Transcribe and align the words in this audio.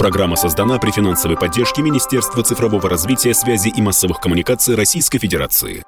Программа 0.00 0.34
создана 0.34 0.78
при 0.78 0.92
финансовой 0.92 1.36
поддержке 1.36 1.82
Министерства 1.82 2.42
цифрового 2.42 2.88
развития, 2.88 3.34
связи 3.34 3.68
и 3.68 3.82
массовых 3.82 4.18
коммуникаций 4.18 4.74
Российской 4.74 5.18
Федерации. 5.18 5.84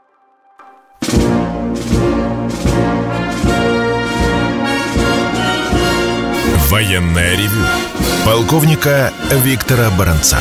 Военная 6.69 7.39
ревю. 7.39 7.65
Полковника 8.27 9.15
Виктора 9.31 9.89
Баранца. 9.99 10.41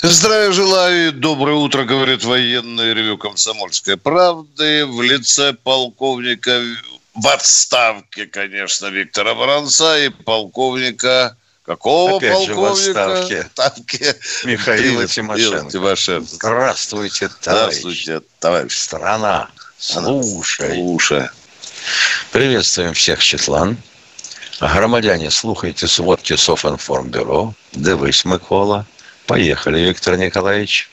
Здравия 0.00 0.50
желаю, 0.52 1.12
доброе 1.12 1.56
утро, 1.56 1.84
говорит 1.84 2.24
военное 2.24 2.94
ревю 2.94 3.18
«Комсомольской 3.18 3.98
правды» 3.98 4.86
в 4.86 5.02
лице 5.02 5.52
полковника 5.52 6.62
в 7.20 7.26
отставке, 7.28 8.26
конечно, 8.26 8.86
Виктора 8.86 9.34
Баранца 9.34 9.98
и 9.98 10.08
полковника... 10.08 11.36
Какого 11.64 12.16
Опять 12.16 12.46
полковника? 12.46 12.82
же 12.82 13.34
в 13.34 13.44
отставке. 13.44 14.16
Михаила 14.44 15.06
Тимошенко. 15.06 15.70
Тимошенко. 15.70 16.26
Здравствуйте, 16.26 17.28
товарищ. 17.42 17.80
Здравствуйте, 17.80 18.22
товарищ. 18.38 18.74
Страна, 18.74 19.50
слушай. 19.76 20.76
Слушай. 20.76 21.28
Приветствуем 22.32 22.94
всех, 22.94 23.22
Четлан. 23.22 23.76
Громадяне, 24.60 25.30
слухайте 25.30 25.86
сводки 25.88 26.36
Софинформбюро. 26.36 27.52
Дивись, 27.72 28.24
Микола. 28.24 28.86
Поехали, 29.26 29.80
Виктор 29.80 30.16
Николаевич. 30.16 30.88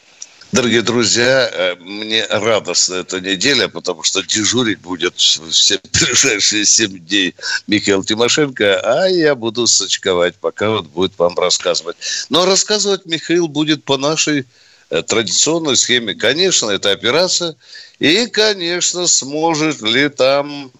Дорогие 0.55 0.83
друзья, 0.83 1.49
э, 1.51 1.75
мне 1.81 2.25
радостна 2.27 2.95
эта 2.95 3.19
неделя, 3.19 3.67
потому 3.67 4.03
что 4.03 4.23
дежурить 4.23 4.79
будет 4.79 5.17
все 5.17 5.81
ближайшие 5.91 6.63
семь 6.63 6.97
дней 6.97 7.35
Михаил 7.67 8.05
Тимошенко, 8.05 8.79
а 8.79 9.09
я 9.09 9.35
буду 9.35 9.67
сочковать, 9.67 10.35
пока 10.37 10.71
он 10.71 10.85
будет 10.85 11.19
вам 11.19 11.37
рассказывать. 11.37 11.97
Но 12.29 12.45
рассказывать 12.45 13.05
Михаил 13.05 13.49
будет 13.49 13.83
по 13.83 13.97
нашей 13.97 14.45
э, 14.91 15.01
традиционной 15.01 15.75
схеме. 15.75 16.13
Конечно, 16.13 16.69
это 16.69 16.91
операция. 16.91 17.57
И, 17.99 18.25
конечно, 18.27 19.07
сможет 19.07 19.81
ли 19.81 20.07
там 20.07 20.71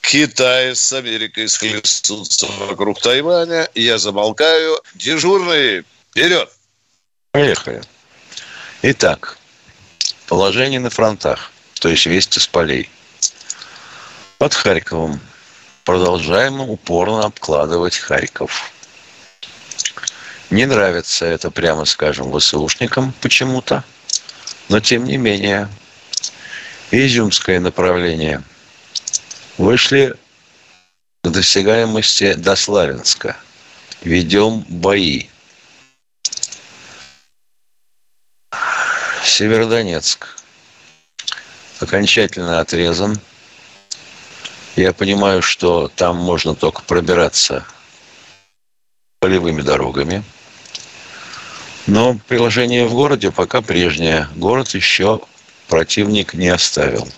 Китай 0.00 0.74
с 0.74 0.94
Америкой 0.94 1.50
схлестнуться 1.50 2.46
вокруг 2.46 3.02
Тайваня. 3.02 3.68
Я 3.74 3.98
замолкаю. 3.98 4.80
Дежурный, 4.94 5.84
вперед! 6.10 6.48
Поехали. 7.32 7.82
Итак, 8.84 9.38
положение 10.26 10.80
на 10.80 10.90
фронтах, 10.90 11.52
то 11.80 11.88
есть 11.88 12.04
вести 12.06 12.40
с 12.40 12.48
полей. 12.48 12.90
Под 14.38 14.54
Харьковом 14.54 15.20
продолжаем 15.84 16.60
упорно 16.60 17.26
обкладывать 17.26 17.96
Харьков. 17.96 18.72
Не 20.50 20.66
нравится 20.66 21.26
это, 21.26 21.52
прямо 21.52 21.84
скажем, 21.84 22.36
ВСУшникам 22.36 23.14
почему-то, 23.20 23.84
но 24.68 24.80
тем 24.80 25.04
не 25.04 25.16
менее. 25.16 25.68
Изюмское 26.90 27.60
направление. 27.60 28.42
Вышли 29.58 30.16
к 31.22 31.28
досягаемости 31.28 32.34
до 32.34 32.56
Славянска. 32.56 33.36
Ведем 34.02 34.64
бои. 34.68 35.28
Северодонецк 39.32 40.36
окончательно 41.80 42.60
отрезан. 42.60 43.18
Я 44.76 44.92
понимаю, 44.92 45.40
что 45.40 45.88
там 45.96 46.16
можно 46.16 46.54
только 46.54 46.82
пробираться 46.82 47.64
полевыми 49.20 49.62
дорогами. 49.62 50.22
Но 51.86 52.18
приложение 52.28 52.84
в 52.86 52.92
городе 52.92 53.30
пока 53.30 53.62
прежнее. 53.62 54.28
Город 54.34 54.74
еще 54.74 55.22
противник 55.66 56.34
не 56.34 56.48
оставил. 56.48 57.08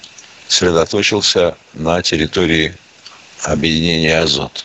Сосредоточился 0.47 1.57
на 1.73 2.01
территории 2.01 2.77
объединения 3.43 4.21
«Азот». 4.21 4.65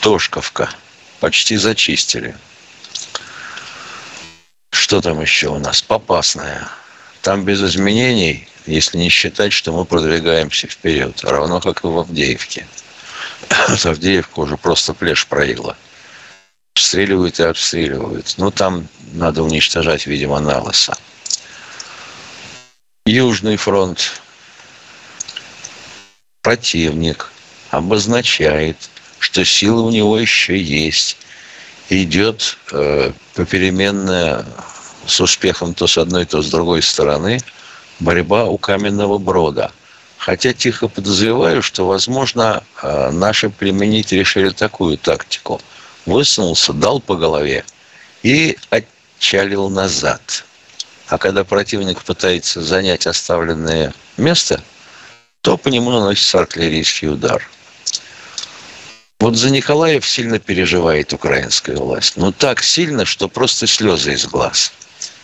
Тошковка. 0.00 0.70
Почти 1.18 1.56
зачистили. 1.56 2.36
Что 4.72 5.00
там 5.00 5.20
еще 5.20 5.48
у 5.48 5.58
нас? 5.58 5.82
Попасная. 5.82 6.68
Там 7.20 7.44
без 7.44 7.62
изменений, 7.62 8.48
если 8.66 8.98
не 8.98 9.10
считать, 9.10 9.52
что 9.52 9.70
мы 9.70 9.84
продвигаемся 9.84 10.66
вперед. 10.66 11.22
Равно 11.22 11.60
как 11.60 11.84
и 11.84 11.86
в 11.86 11.98
Авдеевке. 11.98 12.66
Авдеевка 13.84 14.40
уже 14.40 14.56
просто 14.56 14.94
плешь 14.94 15.26
проигла. 15.26 15.76
Обстреливают 16.74 17.38
и 17.38 17.42
обстреливают. 17.42 18.34
Ну, 18.38 18.50
там 18.50 18.88
надо 19.12 19.42
уничтожать, 19.42 20.06
видимо, 20.06 20.40
налоса. 20.40 20.96
Южный 23.04 23.56
фронт. 23.56 24.22
Противник 26.40 27.30
обозначает, 27.70 28.76
что 29.18 29.44
силы 29.44 29.82
у 29.82 29.90
него 29.90 30.18
еще 30.18 30.60
есть. 30.60 31.18
Идет 31.92 32.56
э, 32.72 33.12
попеременная 33.34 34.46
с 35.06 35.20
успехом 35.20 35.74
то 35.74 35.86
с 35.86 35.98
одной, 35.98 36.24
то 36.24 36.40
с 36.40 36.48
другой 36.48 36.80
стороны 36.80 37.38
борьба 38.00 38.46
у 38.46 38.56
каменного 38.56 39.18
брода. 39.18 39.70
Хотя 40.16 40.54
тихо 40.54 40.88
подозреваю, 40.88 41.60
что, 41.60 41.86
возможно, 41.86 42.62
э, 42.82 43.10
наши 43.10 43.50
применить 43.50 44.10
решили 44.10 44.48
такую 44.48 44.96
тактику. 44.96 45.60
Высунулся, 46.06 46.72
дал 46.72 46.98
по 46.98 47.14
голове 47.14 47.62
и 48.22 48.56
отчалил 48.70 49.68
назад. 49.68 50.46
А 51.08 51.18
когда 51.18 51.44
противник 51.44 52.00
пытается 52.00 52.62
занять 52.62 53.06
оставленное 53.06 53.92
место, 54.16 54.62
то 55.42 55.58
по 55.58 55.68
нему 55.68 55.90
наносится 55.90 56.38
артиллерийский 56.38 57.08
удар. 57.10 57.46
Вот 59.22 59.36
за 59.36 59.50
Николаев 59.50 60.04
сильно 60.04 60.40
переживает 60.40 61.12
украинская 61.12 61.76
власть. 61.76 62.14
Ну, 62.16 62.32
так 62.32 62.60
сильно, 62.60 63.04
что 63.04 63.28
просто 63.28 63.68
слезы 63.68 64.14
из 64.14 64.26
глаз. 64.26 64.72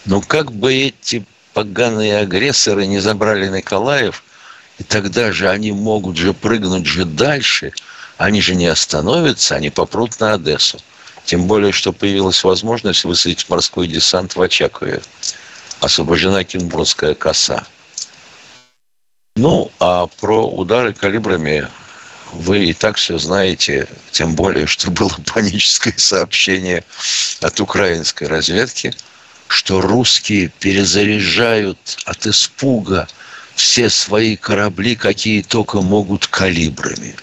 Ну, 0.04 0.22
как 0.22 0.52
бы 0.52 0.72
эти 0.72 1.26
поганые 1.52 2.18
агрессоры 2.18 2.86
не 2.86 3.00
забрали 3.00 3.48
Николаев, 3.48 4.22
и 4.78 4.84
тогда 4.84 5.32
же 5.32 5.48
они 5.48 5.72
могут 5.72 6.16
же 6.16 6.32
прыгнуть 6.32 6.86
же 6.86 7.06
дальше. 7.06 7.72
Они 8.18 8.40
же 8.40 8.54
не 8.54 8.68
остановятся, 8.68 9.56
они 9.56 9.68
попрут 9.68 10.20
на 10.20 10.34
Одессу. 10.34 10.78
Тем 11.24 11.48
более, 11.48 11.72
что 11.72 11.92
появилась 11.92 12.44
возможность 12.44 13.02
высадить 13.02 13.48
морской 13.48 13.88
десант 13.88 14.36
в 14.36 14.40
Очакове. 14.40 15.02
Освобождена 15.80 16.44
Кенбургская 16.44 17.16
коса. 17.16 17.66
Ну, 19.34 19.72
а 19.80 20.06
про 20.06 20.46
удары 20.46 20.92
калибрами 20.92 21.66
вы 22.32 22.66
и 22.66 22.74
так 22.74 22.96
все 22.96 23.18
знаете, 23.18 23.88
тем 24.10 24.34
более, 24.34 24.66
что 24.66 24.90
было 24.90 25.14
паническое 25.32 25.94
сообщение 25.96 26.84
от 27.40 27.60
украинской 27.60 28.24
разведки, 28.24 28.94
что 29.48 29.80
русские 29.80 30.48
перезаряжают 30.60 31.78
от 32.04 32.26
испуга 32.26 33.08
все 33.54 33.90
свои 33.90 34.36
корабли, 34.36 34.94
какие 34.94 35.42
только 35.42 35.80
могут 35.80 36.26
калибрами. 36.26 37.16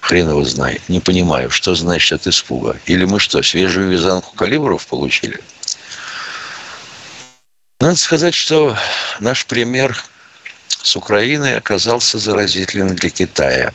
Хрен 0.00 0.30
его 0.30 0.44
знает. 0.44 0.82
Не 0.88 1.00
понимаю, 1.00 1.50
что 1.50 1.74
значит 1.74 2.12
от 2.20 2.26
испуга. 2.26 2.76
Или 2.86 3.04
мы 3.04 3.20
что, 3.20 3.42
свежую 3.42 3.90
вязанку 3.90 4.34
калибров 4.34 4.86
получили? 4.86 5.40
Надо 7.80 7.96
сказать, 7.96 8.34
что 8.34 8.76
наш 9.20 9.46
пример 9.46 9.96
с 10.82 10.96
Украиной 10.96 11.56
оказался 11.56 12.18
заразительным 12.18 12.94
для 12.94 13.10
Китая. 13.10 13.72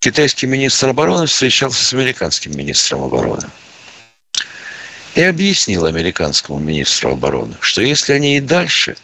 Китайский 0.00 0.46
министр 0.46 0.90
обороны 0.90 1.26
встречался 1.26 1.84
с 1.84 1.92
американским 1.92 2.56
министром 2.56 3.02
обороны 3.02 3.48
и 5.16 5.22
объяснил 5.22 5.86
американскому 5.86 6.58
министру 6.58 7.12
обороны, 7.12 7.56
что 7.60 7.82
если 7.82 8.12
они 8.12 8.36
и 8.36 8.40
дальше 8.40 8.96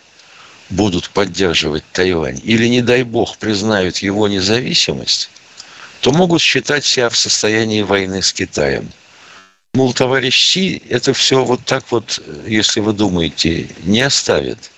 будут 0.71 1.11
поддерживать 1.11 1.85
Тайвань 1.93 2.41
или, 2.45 2.67
не 2.69 2.83
дай 2.83 3.03
бог, 3.03 3.39
признают 3.39 3.99
его 3.99 4.29
независимость, 4.29 5.31
то 6.01 6.13
могут 6.13 6.41
считать 6.41 6.85
себя 6.85 7.09
в 7.09 7.17
состоянии 7.17 7.83
войны 7.83 8.23
с 8.23 8.33
Китаем. 8.33 8.91
Мол, 9.75 9.95
товарищ 9.95 10.53
Си 10.53 10.83
это 10.89 11.15
все 11.15 11.45
вот 11.45 11.65
так 11.65 11.85
вот, 11.91 12.23
если 12.47 12.81
вы 12.81 12.93
думаете, 12.93 13.69
не 13.85 14.03
оставит. 14.03 14.71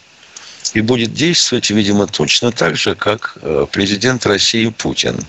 И 0.75 0.81
будет 0.81 1.15
действовать, 1.15 1.71
видимо, 1.71 2.09
точно 2.09 2.51
так 2.51 2.77
же, 2.77 2.97
как 2.97 3.39
э, 3.41 3.67
президент 3.71 4.27
России 4.27 4.69
Путин. 4.69 5.25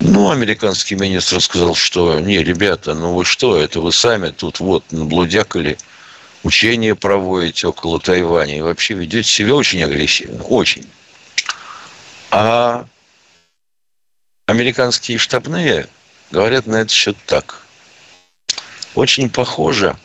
Ну, 0.00 0.30
американский 0.30 0.96
министр 0.96 1.40
сказал, 1.40 1.76
что 1.76 2.18
не, 2.18 2.42
ребята, 2.42 2.94
ну 2.94 3.14
вы 3.14 3.24
что, 3.24 3.56
это 3.56 3.80
вы 3.80 3.92
сами 3.92 4.30
тут 4.30 4.58
вот 4.58 4.90
наблудякали, 4.90 5.78
учения 6.42 6.96
проводите 6.96 7.68
около 7.68 8.00
Тайваня 8.00 8.58
и 8.58 8.62
вообще 8.62 8.94
ведете 8.94 9.28
себя 9.28 9.54
очень 9.54 9.84
агрессивно, 9.84 10.42
очень. 10.42 10.86
А 12.32 12.86
американские 14.46 15.18
штабные 15.18 15.86
говорят 16.32 16.66
на 16.66 16.76
этот 16.76 16.90
счет 16.90 17.16
так. 17.26 17.62
Очень 18.96 19.30
похоже, 19.30 19.96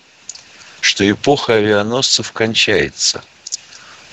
что 0.86 1.10
эпоха 1.10 1.56
авианосцев 1.56 2.32
кончается, 2.32 3.24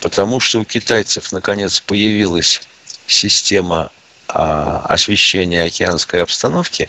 потому 0.00 0.40
что 0.40 0.60
у 0.60 0.64
китайцев 0.64 1.30
наконец 1.30 1.80
появилась 1.80 2.62
система 3.06 3.90
а, 4.28 4.86
освещения 4.88 5.64
океанской 5.64 6.22
обстановки, 6.22 6.88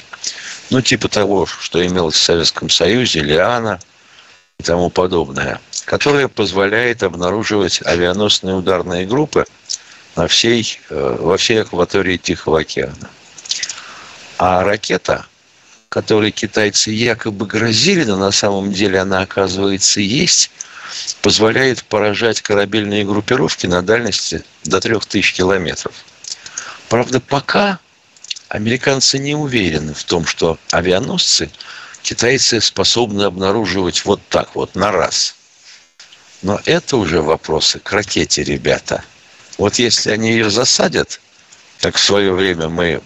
ну, 0.69 0.81
типа 0.81 1.09
того, 1.09 1.45
что 1.45 1.85
имелось 1.85 2.15
в 2.15 2.23
Советском 2.23 2.69
Союзе, 2.69 3.19
Лиана 3.19 3.79
и 4.57 4.63
тому 4.63 4.89
подобное, 4.89 5.59
которая 5.85 6.29
позволяет 6.29 7.03
обнаруживать 7.03 7.81
авианосные 7.85 8.55
ударные 8.55 9.05
группы 9.05 9.45
на 10.15 10.27
всей, 10.27 10.79
э, 10.89 11.17
во 11.19 11.37
всей 11.37 11.61
акватории 11.61 12.15
Тихого 12.15 12.61
океана. 12.61 13.09
А 14.37 14.63
ракета, 14.63 15.25
которой 15.93 16.31
китайцы 16.31 16.89
якобы 16.89 17.45
грозили, 17.45 18.03
но 18.03 18.17
на 18.17 18.31
самом 18.31 18.73
деле 18.73 18.99
она, 18.99 19.21
оказывается, 19.21 19.99
есть, 20.01 20.49
позволяет 21.21 21.83
поражать 21.83 22.41
корабельные 22.41 23.05
группировки 23.05 23.67
на 23.67 23.83
дальности 23.83 24.43
до 24.63 24.81
3000 24.81 25.35
километров. 25.35 25.93
Правда, 26.89 27.19
пока 27.19 27.77
американцы 28.49 29.19
не 29.19 29.35
уверены 29.35 29.93
в 29.93 30.03
том, 30.03 30.25
что 30.25 30.57
авианосцы 30.71 31.51
китайцы 32.01 32.59
способны 32.59 33.21
обнаруживать 33.21 34.03
вот 34.03 34.19
так 34.29 34.55
вот, 34.55 34.73
на 34.73 34.91
раз. 34.91 35.35
Но 36.41 36.59
это 36.65 36.97
уже 36.97 37.21
вопросы 37.21 37.77
к 37.77 37.91
ракете, 37.91 38.43
ребята. 38.43 39.03
Вот 39.59 39.75
если 39.75 40.09
они 40.09 40.31
ее 40.31 40.49
засадят, 40.49 41.21
как 41.81 41.97
в 41.97 42.03
свое 42.03 42.33
время 42.33 42.67
мы 42.67 43.03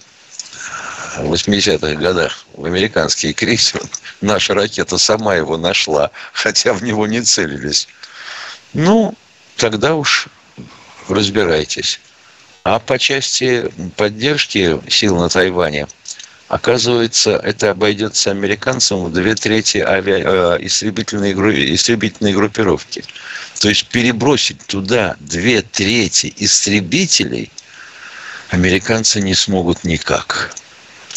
в 1.21 1.33
80-х 1.33 1.95
годах 1.95 2.45
в 2.53 2.65
американский 2.65 3.33
крейсер, 3.33 3.81
наша 4.21 4.53
ракета 4.53 4.97
сама 4.97 5.35
его 5.35 5.57
нашла, 5.57 6.11
хотя 6.33 6.73
в 6.73 6.83
него 6.83 7.07
не 7.07 7.21
целились. 7.21 7.87
Ну, 8.73 9.13
тогда 9.55 9.95
уж 9.95 10.27
разбирайтесь. 11.07 11.99
А 12.63 12.79
по 12.79 12.99
части 12.99 13.71
поддержки 13.95 14.79
сил 14.89 15.17
на 15.17 15.29
Тайване, 15.29 15.87
оказывается, 16.49 17.37
это 17.37 17.71
обойдется 17.71 18.31
американцам 18.31 19.05
в 19.05 19.13
две 19.13 19.35
трети 19.35 19.77
авиа... 19.77 20.55
Э, 20.55 20.65
истребительной, 20.65 21.33
истребительной 21.75 22.33
группировки. 22.33 23.03
То 23.59 23.69
есть 23.69 23.87
перебросить 23.87 24.65
туда 24.65 25.15
две 25.19 25.61
трети 25.61 26.33
истребителей 26.37 27.51
американцы 28.49 29.21
не 29.21 29.33
смогут 29.33 29.83
никак 29.83 30.53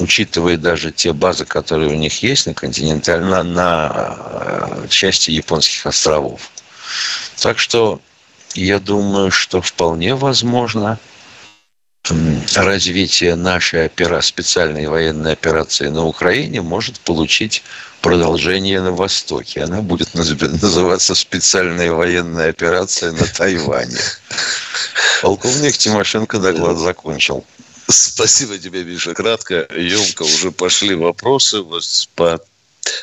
учитывая 0.00 0.56
даже 0.56 0.90
те 0.90 1.12
базы, 1.12 1.44
которые 1.44 1.90
у 1.90 1.96
них 1.96 2.22
есть 2.22 2.46
на 2.46 2.54
континентальной, 2.54 3.30
на, 3.30 3.42
на 3.42 4.16
э, 4.18 4.88
части 4.88 5.30
японских 5.30 5.86
островов. 5.86 6.50
Так 7.40 7.58
что 7.58 8.00
я 8.54 8.78
думаю, 8.78 9.30
что 9.30 9.60
вполне 9.60 10.14
возможно 10.14 10.98
развитие 12.56 13.36
нашей 13.36 13.86
опера... 13.86 14.20
специальной 14.20 14.86
военной 14.88 15.32
операции 15.32 15.88
на 15.88 16.06
Украине 16.06 16.62
может 16.62 16.98
получить 17.00 17.62
продолжение 18.00 18.80
на 18.80 18.92
Востоке. 18.92 19.62
Она 19.62 19.82
будет 19.82 20.14
называться 20.14 21.14
специальная 21.14 21.92
военная 21.92 22.48
операция 22.48 23.12
на 23.12 23.26
Тайване. 23.26 24.00
Полковник 25.22 25.76
Тимошенко 25.76 26.38
доклад 26.38 26.78
закончил. 26.78 27.44
Спасибо 27.90 28.58
тебе, 28.58 28.84
Миша. 28.84 29.14
Кратко, 29.14 29.66
емко 29.76 30.22
уже 30.22 30.52
пошли 30.52 30.94
вопросы 30.94 31.60
вот 31.60 31.84
по 32.14 32.40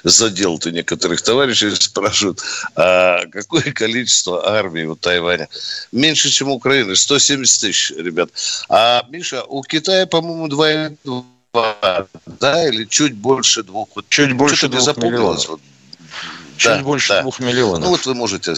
задел 0.04 0.58
ты 0.60 0.72
некоторых 0.72 1.22
товарищей 1.22 1.74
спрашивают, 1.80 2.42
а 2.76 3.26
какое 3.32 3.72
количество 3.72 4.48
армии 4.50 4.84
у 4.84 4.96
Тайваня? 4.96 5.48
Меньше, 5.92 6.30
чем 6.30 6.50
у 6.50 6.54
Украины, 6.54 6.96
170 6.96 7.62
тысяч, 7.62 7.92
ребят. 7.92 8.30
А, 8.70 9.06
Миша, 9.10 9.44
у 9.44 9.62
Китая, 9.64 10.08
по-моему, 10.08 10.48
2,2, 10.48 12.08
да, 12.40 12.68
или 12.68 12.86
чуть 12.86 13.14
больше 13.14 13.64
двух? 13.64 13.90
Чуть 14.10 14.34
больше 14.34 14.68
двух 14.68 14.98
миллионов. 14.98 15.48
Вот. 15.48 15.62
Чуть 16.58 16.72
да, 16.72 16.80
больше 16.80 17.10
да. 17.10 17.22
двух 17.22 17.40
миллионов. 17.40 17.84
Ну, 17.84 17.90
вот 17.90 18.06
вы 18.06 18.16
можете... 18.16 18.56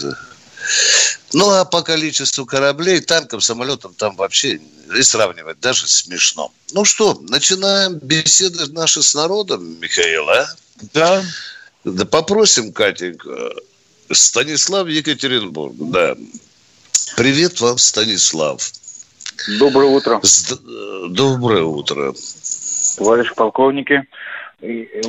Ну, 1.32 1.50
а 1.50 1.64
по 1.64 1.82
количеству 1.82 2.44
кораблей, 2.44 3.00
танков, 3.00 3.44
самолетов 3.44 3.92
там 3.96 4.16
вообще 4.16 4.60
и 4.96 5.02
сравнивать 5.02 5.60
даже 5.60 5.86
смешно. 5.86 6.52
Ну 6.72 6.84
что, 6.84 7.18
начинаем 7.28 7.98
беседы 7.98 8.66
наши 8.72 9.02
с 9.02 9.14
народом, 9.14 9.78
Михаил, 9.80 10.28
а? 10.28 10.46
Да. 10.92 11.22
Да 11.84 12.04
попросим, 12.04 12.72
Катенька. 12.72 13.52
Станислав 14.10 14.88
Екатеринбург, 14.88 15.74
да. 15.78 16.16
Привет 17.16 17.60
вам, 17.60 17.78
Станислав. 17.78 18.70
Доброе 19.58 19.88
утро. 19.90 20.20
Доброе 21.08 21.62
утро. 21.62 22.12
Товарищ 22.96 23.32
полковники, 23.34 24.02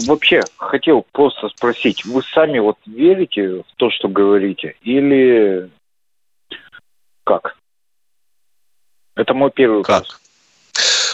вообще 0.06 0.42
хотел 0.56 1.06
просто 1.12 1.50
спросить, 1.50 2.06
вы 2.06 2.22
сами 2.34 2.60
вот 2.60 2.78
верите 2.86 3.48
в 3.48 3.66
то, 3.76 3.90
что 3.90 4.08
говорите, 4.08 4.76
или 4.84 5.70
как? 7.40 7.56
Это 9.16 9.34
мой 9.34 9.52
первый 9.52 9.84
как? 9.84 10.04
вопрос. 10.04 10.22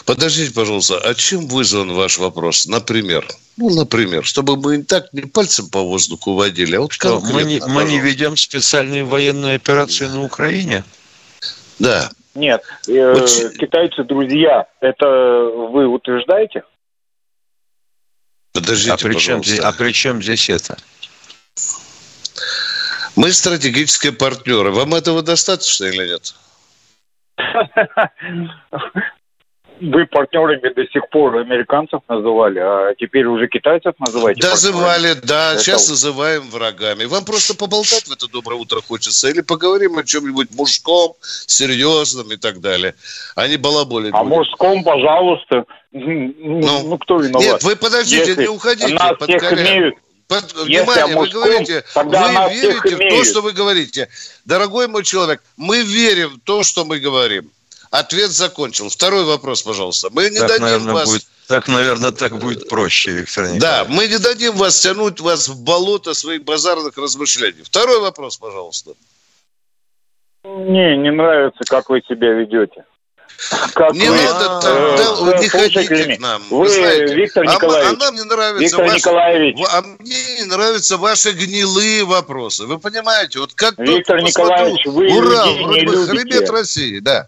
Подождите, 0.06 0.54
пожалуйста, 0.54 1.00
а 1.00 1.14
чем 1.16 1.48
вызван 1.48 1.92
ваш 1.92 2.18
вопрос? 2.18 2.66
Например, 2.66 3.28
ну, 3.58 3.69
например, 3.69 4.24
чтобы 4.24 4.56
мы 4.56 4.78
не 4.78 4.84
так 4.84 5.12
не 5.12 5.24
пальцем 5.24 5.69
по 5.69 5.81
воздуху 5.81 6.34
водили, 6.34 6.75
а 6.75 6.81
вот 6.81 6.94
Что, 6.94 7.19
мы 7.19 7.44
не, 7.44 7.60
мы 7.68 7.84
не 7.84 8.00
ведем 8.00 8.38
специальную 8.38 9.06
военную 9.06 9.56
операцию 9.56 10.10
на 10.12 10.24
Украине? 10.24 10.84
Да. 11.80 12.10
Нет, 12.36 12.64
э, 12.88 13.14
вот... 13.14 13.30
китайцы 13.58 14.04
друзья, 14.04 14.68
это 14.80 15.06
вы 15.08 15.88
утверждаете? 15.88 16.64
Подождите, 18.54 18.92
а 18.92 18.98
при, 18.98 19.16
чем 19.16 19.44
здесь, 19.44 19.60
а 19.60 19.74
при 19.74 19.92
чем 19.92 20.22
здесь 20.22 20.50
это? 20.50 20.78
Мы 23.18 23.31
стратегические 23.31 24.14
партнеры. 24.14 24.72
Вам 24.72 24.94
этого 24.94 25.24
достаточно 25.24 25.86
или 25.86 26.08
нет? 26.08 26.36
вы 29.81 30.06
партнерами 30.06 30.74
до 30.74 30.86
сих 30.88 31.10
пор 31.10 31.38
американцев 31.38 32.02
называли, 32.08 32.59
а 32.59 32.94
теперь 32.95 33.26
уже 33.26 33.47
китайцев 33.47 33.94
называете? 34.00 34.47
Называли, 34.47 35.16
да, 35.24 35.54
Это... 35.54 35.64
сейчас 35.64 35.90
называем 35.90 36.50
врагами. 36.50 37.06
Вам 37.06 37.26
просто 37.26 37.56
поболтать 37.56 38.07
в 38.07 38.12
это 38.12 38.28
доброе 38.28 38.56
утро 38.56 38.81
хочется 38.81 39.30
или 39.30 39.42
поговорим 39.42 39.97
о 39.97 40.04
чем-нибудь 40.04 40.50
мужском, 40.56 41.14
серьезном 41.21 42.31
и 42.31 42.38
так 42.38 42.59
далее, 42.59 42.95
а 43.36 43.47
не 43.47 43.57
балаболить. 43.57 44.14
А 44.14 44.24
будем. 44.24 44.38
мужском, 44.38 44.83
пожалуйста. 44.83 45.66
Ну, 45.92 46.33
ну, 46.38 46.88
ну, 46.90 46.97
кто 46.97 47.18
виноват? 47.18 47.44
Нет, 47.44 47.64
вы 47.64 47.76
подождите, 47.76 48.28
Если 48.28 48.42
не 48.44 48.50
уходите. 48.50 48.94
Нас 48.94 49.18
всех 49.19 49.54
имеют, 49.54 49.95
под, 50.28 50.54
внимание, 50.54 51.16
мужском, 51.16 51.42
вы 51.42 51.48
говорите, 51.50 51.84
вы 51.96 52.54
верите 52.54 52.96
в 52.96 53.10
то, 53.10 53.24
что 53.24 53.42
вы 53.42 53.52
говорите. 53.54 54.10
Дорогой 54.46 54.88
мой 54.88 55.04
человек, 55.04 55.42
мы 55.56 55.81
верим 55.81 56.36
в 56.36 56.40
то, 56.44 56.64
что 56.64 56.86
мы 56.86 57.00
говорим. 57.00 57.50
Ответ 57.90 58.31
закончил. 58.31 58.90
Второй 58.90 59.24
вопрос, 59.24 59.64
пожалуйста. 59.64 60.10
Мы 60.12 60.30
не 60.30 60.40
так, 60.40 60.50
дадим 60.50 60.64
наверное, 60.66 60.94
вас... 60.94 61.10
Будет, 61.10 61.24
так, 61.48 61.68
наверное, 61.69 62.12
так 62.12 62.38
будет 62.38 62.68
проще, 62.68 63.12
Виктор 63.12 63.46
Николаевич. 63.46 63.62
Да, 63.62 63.86
мы 63.88 64.07
не 64.07 64.19
дадим 64.19 64.57
вас 64.57 64.80
тянуть 64.80 65.22
вас 65.22 65.48
в 65.48 65.64
болото 65.64 66.14
своих 66.14 66.44
базарных 66.44 66.98
размышлений. 66.98 67.64
Второй 67.64 68.02
вопрос, 68.02 68.38
пожалуйста. 68.38 68.92
Не, 70.44 70.98
не 70.98 71.12
нравится, 71.12 71.64
как 71.66 71.90
вы 71.90 72.02
себя 72.02 72.34
ведете. 72.34 72.84
Как 73.73 73.94
не 73.94 74.09
вы, 74.09 74.15
надо 74.15 74.61
так, 74.61 74.97
да, 74.97 75.13
вы 75.13 75.37
не 75.37 75.47
ходите 75.47 76.15
к 76.15 76.19
нам. 76.19 76.41
Вы, 76.49 76.59
вы 76.59 76.69
знаете, 76.69 77.13
Виктор 77.13 77.44
а 77.47 77.53
Николаевич. 77.53 77.87
А, 77.87 77.94
а 77.94 78.06
нам 78.06 78.15
не 78.15 78.23
нравится 78.23 78.63
Виктор 78.63 78.85
ваши, 78.85 78.95
Николаевич. 78.97 79.57
А 79.71 79.81
мне 79.81 80.39
не 80.39 80.45
нравятся 80.45 80.97
ваши 80.97 81.31
гнилые 81.31 82.03
вопросы. 82.03 82.65
Вы 82.65 82.79
понимаете, 82.79 83.39
вот 83.39 83.53
как 83.53 83.77
Виктор 83.77 84.21
Николаевич, 84.21 84.85
вы 84.85 85.06
Ура, 85.15 85.45
не 85.45 85.81
любите. 85.81 86.07
хребет 86.07 86.49
России, 86.49 86.99
да. 86.99 87.27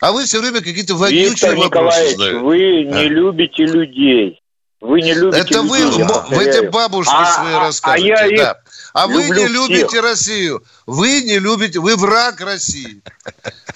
А 0.00 0.12
вы 0.12 0.24
все 0.24 0.40
время 0.40 0.60
какие-то 0.60 0.94
вонючие 0.94 1.30
Виктор 1.30 1.56
вопросы 1.56 2.10
задаете. 2.10 2.38
вы 2.38 2.58
не 2.84 2.92
а? 2.92 3.04
любите 3.04 3.64
людей. 3.64 4.42
Вы 4.80 5.02
не 5.02 5.14
любите 5.14 5.40
Это 5.40 5.60
людей, 5.60 6.04
вы, 6.04 6.36
вы 6.36 6.44
эти 6.44 6.66
бабушки 6.68 7.12
а, 7.14 7.26
свои 7.26 7.52
а, 7.54 7.60
рассказываете. 7.60 8.14
А, 8.14 8.26
я 8.26 8.44
да. 8.44 8.56
А 8.92 9.06
вы 9.06 9.28
не 9.30 9.46
любите 9.46 9.86
всех. 9.86 10.02
Россию. 10.02 10.62
Вы 10.86 11.22
не 11.22 11.38
любите, 11.38 11.78
вы 11.78 11.96
враг 11.96 12.40
России. 12.40 13.02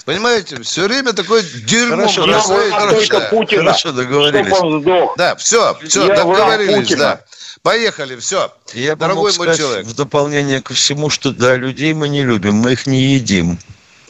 Понимаете, 0.04 0.60
все 0.62 0.86
время 0.86 1.12
такое 1.12 1.42
дерьмо 1.42 2.08
хорошо, 2.08 2.62
я 2.62 2.90
только 2.90 3.20
да. 3.20 3.28
Путина, 3.28 3.62
хорошо, 3.62 3.92
договорились. 3.92 4.52
он 4.52 4.82
сдох. 4.82 5.16
Да, 5.16 5.36
все, 5.36 5.78
все, 5.86 6.06
я 6.06 6.16
договорились, 6.16 6.96
да. 6.96 7.20
Поехали, 7.62 8.16
все. 8.16 8.52
Я 8.74 8.94
Дорогой 8.94 9.22
мой 9.22 9.32
сказать, 9.32 9.58
человек. 9.58 9.86
В 9.86 9.94
дополнение 9.94 10.60
ко 10.60 10.74
всему, 10.74 11.08
что 11.08 11.30
да, 11.30 11.56
людей 11.56 11.94
мы 11.94 12.08
не 12.08 12.22
любим, 12.22 12.56
мы 12.56 12.72
их 12.72 12.86
не 12.86 13.14
едим. 13.14 13.58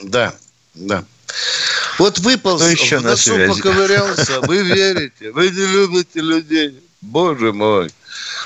Да, 0.03 0.35
да. 0.75 1.05
Вот 1.99 2.19
выполз, 2.19 2.63
Кто 2.63 2.71
еще 2.71 2.99
в 2.99 3.03
на 3.03 3.11
носу 3.11 3.35
связи? 3.35 3.53
поковырялся, 3.53 4.41
вы 4.41 4.63
верите, 4.63 5.31
вы 5.31 5.51
не 5.51 5.67
любите 5.67 6.21
людей. 6.21 6.84
Боже 7.11 7.53
мой. 7.53 7.89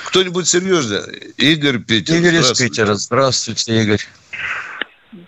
Кто-нибудь 0.07 0.47
серьезный? 0.47 1.33
Игорь 1.37 1.79
Питер. 1.79 2.15
Игорь 2.15 2.35
из 2.35 2.43
здравствуйте. 2.45 2.69
Питера. 2.69 2.93
Здравствуйте, 2.95 3.81
Игорь. 3.81 4.01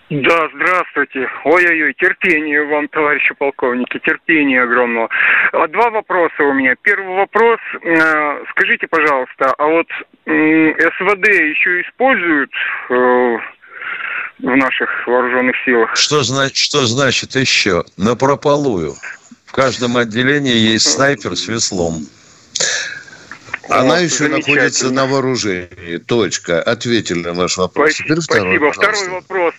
Да, 0.09 0.47
здравствуйте. 0.53 1.27
Ой-ой-ой, 1.45 1.93
терпение 1.97 2.63
вам, 2.65 2.87
товарищи 2.89 3.33
полковники, 3.33 3.97
терпение 3.99 4.61
огромного. 4.63 5.09
А, 5.53 5.67
Два 5.69 5.89
вопроса 5.89 6.43
у 6.43 6.53
меня. 6.53 6.75
Первый 6.81 7.15
вопрос. 7.15 7.59
э, 7.81 8.43
Скажите, 8.51 8.87
пожалуйста, 8.87 9.53
а 9.57 9.65
вот 9.67 9.87
СВД 10.25 11.27
еще 11.29 11.81
используют 11.81 12.51
э, 12.89 12.93
в 14.39 14.55
наших 14.57 14.89
вооруженных 15.07 15.55
силах? 15.65 15.95
Что, 15.95 16.21
зна- 16.23 16.49
что 16.53 16.85
значит 16.85 17.35
еще? 17.35 17.85
На 17.97 18.15
прополую. 18.15 18.95
В 19.45 19.51
каждом 19.53 19.97
отделении 19.97 20.55
есть 20.73 20.91
снайпер 20.91 21.35
с 21.35 21.47
веслом. 21.47 22.05
Она 23.69 23.95
Вот, 23.95 23.99
еще 24.01 24.27
находится 24.27 24.91
на 24.93 25.05
вооружении. 25.05 25.97
Точка. 25.97 26.61
Ответили 26.61 27.19
на 27.19 27.33
ваш 27.33 27.57
вопрос. 27.57 27.93
Спасибо. 27.93 28.21
Теперь 28.21 28.23
второй, 28.23 28.57
Спасибо. 28.57 28.67
пожалуйста. 28.67 29.03
Второй 29.03 29.21
вопрос. 29.21 29.53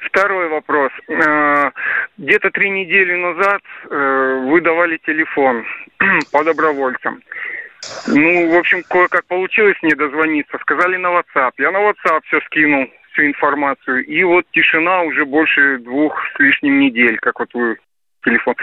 Второй 0.00 0.48
вопрос. 0.48 0.92
Э, 1.08 1.70
Где-то 2.18 2.50
три 2.50 2.70
недели 2.70 3.14
назад 3.14 3.60
э, 3.90 4.44
вы 4.50 4.60
давали 4.60 4.98
телефон 5.04 5.64
по 6.32 6.44
добровольцам. 6.44 7.22
Ну, 8.06 8.50
в 8.50 8.54
общем, 8.58 8.82
кое-как 8.88 9.24
получилось 9.26 9.76
мне 9.82 9.94
дозвониться. 9.94 10.58
Сказали 10.62 10.96
на 10.96 11.08
WhatsApp. 11.08 11.52
Я 11.58 11.70
на 11.70 11.78
WhatsApp 11.78 12.20
все 12.26 12.40
скинул, 12.46 12.86
всю 13.12 13.26
информацию. 13.26 14.04
И 14.06 14.22
вот 14.24 14.44
тишина 14.52 15.02
уже 15.02 15.24
больше 15.24 15.78
двух 15.78 16.14
с 16.34 16.38
лишним 16.40 16.80
недель, 16.80 17.18
как 17.18 17.38
вот 17.40 17.48
вы 17.54 17.76
телефон. 18.24 18.54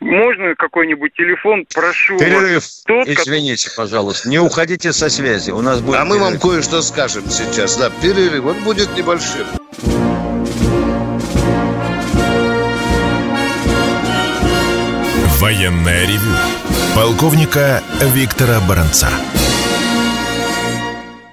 Можно 0.00 0.54
какой-нибудь 0.56 1.12
телефон? 1.14 1.66
Прошу 1.74 2.14
вас. 2.14 2.22
Перерыв. 2.22 2.64
Тот, 2.86 3.06
ко- 3.06 3.12
Извините, 3.12 3.70
пожалуйста. 3.76 4.28
Не 4.28 4.38
уходите 4.38 4.92
со 4.92 5.08
связи. 5.08 5.50
У 5.50 5.60
нас 5.60 5.80
будет 5.80 5.98
А 6.00 6.04
мы 6.04 6.18
вам 6.18 6.34
перерыв. 6.38 6.42
кое-что 6.42 6.82
скажем 6.82 7.28
сейчас. 7.28 7.76
Да, 7.76 7.90
перерыв. 8.02 8.44
Он 8.46 8.54
будет 8.64 8.96
небольшим. 8.96 9.46
Военное 15.40 16.06
ревю 16.06 16.32
полковника 16.94 17.82
Виктора 18.14 18.60
Баранца. 18.68 19.08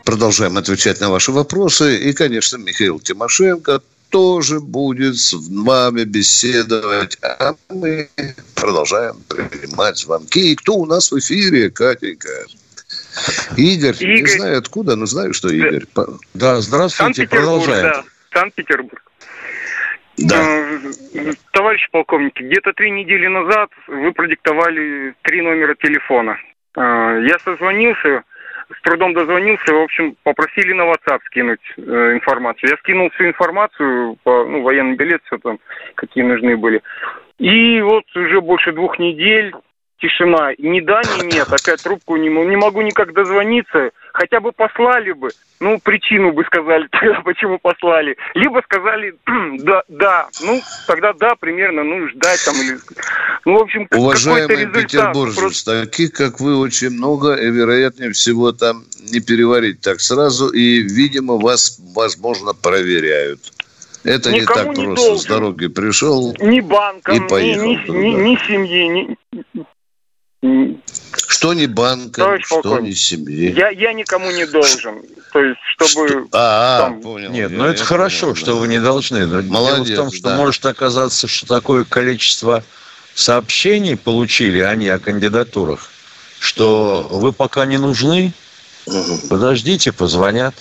Продолжаем 0.06 0.58
отвечать 0.58 1.02
на 1.02 1.10
ваши 1.10 1.32
вопросы. 1.32 1.98
И, 1.98 2.14
конечно, 2.14 2.58
Михаил 2.58 3.00
Тимошенко 3.00 3.82
тоже 4.10 4.60
будет 4.60 5.18
с 5.18 5.34
вами 5.34 6.04
беседовать. 6.04 7.18
А 7.22 7.54
мы 7.70 8.10
продолжаем 8.56 9.16
принимать 9.30 9.98
звонки. 9.98 10.52
И 10.52 10.56
кто 10.56 10.76
у 10.76 10.86
нас 10.86 11.12
в 11.12 11.18
эфире, 11.20 11.70
Катенька? 11.70 12.30
Игорь. 13.58 13.96
Не 14.00 14.20
Игорь. 14.20 14.38
знаю 14.38 14.58
откуда, 14.60 14.96
но 14.96 15.06
знаю, 15.06 15.34
что 15.34 15.50
Игорь. 15.50 15.86
По- 15.94 16.18
Да, 16.34 16.62
здравствуйте. 16.62 17.28
Продолжаем. 17.28 17.84
да. 17.84 18.04
Санкт-Петербург. 18.34 19.02
Да. 20.18 20.36
Э, 20.42 21.34
Товарищ 21.52 21.88
полковник, 21.92 22.34
где-то 22.40 22.74
три 22.74 22.92
недели 22.92 23.28
назад 23.28 23.70
вы 23.88 24.12
продиктовали 24.14 25.14
три 25.24 25.42
номера 25.42 25.76
телефона. 25.76 26.38
Э, 26.76 26.80
Я 27.28 27.38
созвонился, 27.44 28.24
с 28.78 28.82
трудом 28.82 29.14
дозвонился, 29.14 29.74
в 29.74 29.82
общем, 29.82 30.16
попросили 30.24 30.74
на 30.74 30.84
WhatsApp 30.84 31.20
скинуть 31.26 31.62
э, 31.78 31.82
информацию. 32.14 32.70
Я 32.72 32.78
скинул 32.78 33.10
всю 33.12 33.28
информацию, 33.28 34.18
по, 34.24 34.46
ну, 34.46 34.62
военный 34.62 34.96
билет, 34.96 35.22
все 35.26 35.38
там, 35.38 35.60
какие 35.96 36.24
нужны 36.24 36.58
были. 36.58 36.82
И 37.40 37.82
вот 37.82 38.04
уже 38.16 38.42
больше 38.42 38.72
двух 38.72 39.00
недель 39.00 39.54
тишина. 40.00 40.52
Ни 40.58 40.80
да, 40.82 41.02
ни 41.02 41.36
нет. 41.36 41.48
Опять 41.48 41.84
трубку 41.84 42.16
не, 42.18 42.30
не 42.30 42.56
могу 42.56 42.82
никак 42.82 43.14
дозвониться. 43.14 43.92
Хотя 44.18 44.40
бы 44.40 44.52
послали 44.52 45.12
бы. 45.12 45.30
Ну, 45.60 45.80
причину 45.80 46.32
бы 46.34 46.44
сказали 46.46 46.88
тогда, 46.92 47.22
почему 47.22 47.60
послали. 47.60 48.18
Либо 48.34 48.62
сказали, 48.66 49.14
да, 49.60 49.84
да. 49.88 50.28
Ну, 50.42 50.60
тогда 50.88 51.14
да, 51.14 51.36
примерно, 51.36 51.84
ну, 51.84 52.08
ждать 52.10 52.44
там 52.44 52.56
или... 52.60 52.80
Ну, 53.46 53.60
в 53.60 53.62
общем, 53.62 53.88
Уважаемые 53.92 54.66
петербуржцы, 54.68 55.40
Просто- 55.40 55.86
таких, 55.86 56.14
как 56.14 56.40
вы, 56.40 56.58
очень 56.58 56.90
много, 56.90 57.36
и, 57.36 57.48
вероятнее 57.52 58.12
всего, 58.12 58.52
там 58.54 58.86
не 59.12 59.20
переварить 59.20 59.82
так 59.82 60.00
сразу, 60.02 60.50
и, 60.50 60.82
видимо, 60.82 61.38
вас, 61.38 61.80
возможно, 61.96 62.54
проверяют. 62.56 63.40
Это 64.04 64.32
не 64.32 64.42
Никому 64.42 64.74
так 64.74 64.78
не 64.78 64.86
просто. 64.86 65.04
С 65.04 65.08
должен. 65.08 65.30
дороги 65.30 65.68
пришел. 65.68 66.36
Ни 66.40 66.60
банком, 66.62 67.16
И 67.16 67.30
поехал 67.30 67.64
ни, 67.64 67.76
ни- 67.98 68.30
ни 68.32 68.48
семьи, 68.48 68.88
ни... 68.88 69.18
Что 70.42 71.54
не 71.54 71.68
банка, 71.68 72.22
Товарищ 72.22 72.46
что 72.46 72.80
не 72.80 72.94
семьи. 72.94 73.52
Я, 73.52 73.70
я 73.70 73.94
никому 73.94 74.30
не 74.32 74.46
должен. 74.46 75.02
То 75.34 75.44
есть, 75.44 75.60
чтобы... 75.78 76.28
А, 76.32 76.78
а, 76.78 76.82
там- 76.82 77.02
понял. 77.02 77.32
Нет, 77.32 77.52
Я- 77.52 77.58
ну 77.58 77.66
это 77.66 77.80
я 77.80 77.86
хорошо, 77.86 78.28
понял, 78.28 78.36
что 78.36 78.54
да. 78.54 78.60
вы 78.60 78.68
не 78.68 78.80
должны. 78.80 79.26
Но 79.26 79.42
дело 79.42 79.52
Молодец, 79.52 79.90
в 79.90 79.96
том, 79.96 80.12
что 80.12 80.30
да. 80.30 80.36
может 80.38 80.66
оказаться, 80.66 81.28
что 81.28 81.48
такое 81.48 81.84
количество 81.86 82.64
сообщений 83.16 83.98
получили 83.98 84.60
они 84.60 84.88
о 84.90 85.00
кандидатурах, 85.00 85.90
что 86.40 87.08
вы 87.10 87.34
пока 87.34 87.66
не 87.66 87.78
нужны, 87.78 88.32
подождите, 89.30 89.92
позвонят. 89.92 90.54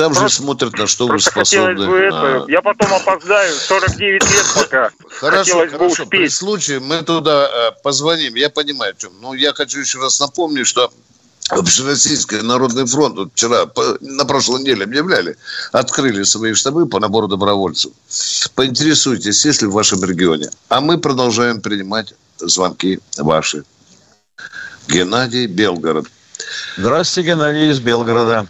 Там 0.00 0.14
же 0.14 0.20
Просто- 0.20 0.42
смотрят, 0.42 0.78
на 0.78 0.86
что 0.86 1.06
вы 1.08 1.20
способны. 1.20 1.86
бы 1.86 1.98
это... 1.98 2.44
А, 2.44 2.44
Я 2.48 2.62
потом 2.62 2.94
опоздаю, 2.94 3.54
49 3.54 4.22
лет 4.22 4.46
пока. 4.54 4.90
Хорошо, 5.10 5.38
Хотелось 5.58 5.72
бы 5.72 5.78
хорошо. 5.78 6.06
При 6.06 6.18
успеть. 6.24 6.32
случае 6.32 6.80
мы 6.80 7.02
туда 7.02 7.50
э, 7.52 7.72
позвоним. 7.82 8.34
Я 8.34 8.48
понимаю, 8.48 8.94
о 8.96 9.00
чем. 9.00 9.12
Но 9.20 9.34
я 9.34 9.52
хочу 9.52 9.78
еще 9.80 9.98
раз 9.98 10.18
напомнить, 10.18 10.66
что 10.66 10.90
Общероссийский 11.50 12.40
народный 12.42 12.86
фронт 12.86 13.16
вот 13.16 13.32
вчера, 13.34 13.66
по- 13.66 13.98
на 14.00 14.24
прошлой 14.24 14.60
неделе 14.60 14.84
объявляли, 14.84 15.36
открыли 15.72 16.22
свои 16.22 16.54
штабы 16.54 16.86
по 16.86 16.98
набору 17.00 17.26
добровольцев. 17.28 17.92
Поинтересуйтесь, 18.54 19.44
есть 19.44 19.60
ли 19.60 19.68
в 19.68 19.72
вашем 19.72 20.02
регионе. 20.04 20.48
А 20.70 20.80
мы 20.80 20.96
продолжаем 20.96 21.60
принимать 21.60 22.14
звонки 22.38 23.00
ваши. 23.18 23.64
Геннадий 24.88 25.46
Белгород. 25.46 26.06
Здравствуйте, 26.78 27.30
Геннадий 27.32 27.70
из 27.70 27.80
Белгорода. 27.80 28.46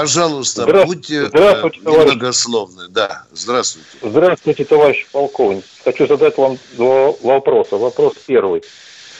Пожалуйста, 0.00 0.62
Здравствуйте, 0.62 1.22
будьте 1.22 1.26
э, 1.26 1.28
здравствуйте, 1.28 1.80
товарищ. 1.80 2.04
немногословны. 2.12 2.88
Да, 2.88 3.22
здравствуйте. 3.32 3.88
Здравствуйте, 4.02 4.64
товарищ 4.64 5.06
полковник. 5.10 5.64
Хочу 5.84 6.06
задать 6.06 6.36
вам 6.38 6.56
два 6.76 7.12
вопроса. 7.22 7.76
Вопрос 7.76 8.14
первый. 8.26 8.62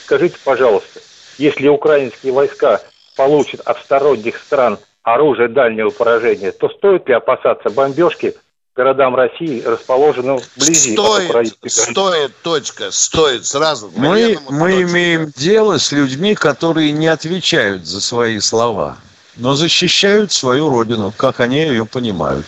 Скажите, 0.05 0.37
пожалуйста, 0.45 1.01
если 1.37 1.67
украинские 1.69 2.33
войска 2.33 2.81
получат 3.17 3.61
от 3.63 3.79
сторонних 3.81 4.39
стран 4.39 4.79
оружие 5.03 5.49
дальнего 5.49 5.91
поражения, 5.91 6.53
то 6.53 6.69
стоит 6.69 7.09
ли 7.09 7.15
опасаться 7.15 7.71
бомбежки 7.71 8.37
городам 8.77 9.17
России, 9.17 9.61
расположенным 9.63 10.39
вблизи 10.39 10.95
от 10.97 11.01
Стоит, 11.05 11.31
украинской 11.31 11.59
границы? 11.69 11.91
стоит, 11.91 12.33
точка, 12.43 12.91
стоит 12.93 13.45
сразу. 13.45 13.91
Мы, 13.97 14.39
мы 14.49 14.71
точка. 14.71 14.83
имеем 14.83 15.33
дело 15.37 15.79
с 15.79 15.91
людьми, 15.91 16.37
которые 16.37 16.93
не 16.93 17.09
отвечают 17.09 17.85
за 17.85 18.01
свои 18.01 18.39
слова, 18.39 18.97
но 19.39 19.55
защищают 19.55 20.33
свою 20.33 20.69
родину, 20.69 21.13
как 21.17 21.41
они 21.41 21.59
ее 21.61 21.87
понимают. 21.87 22.45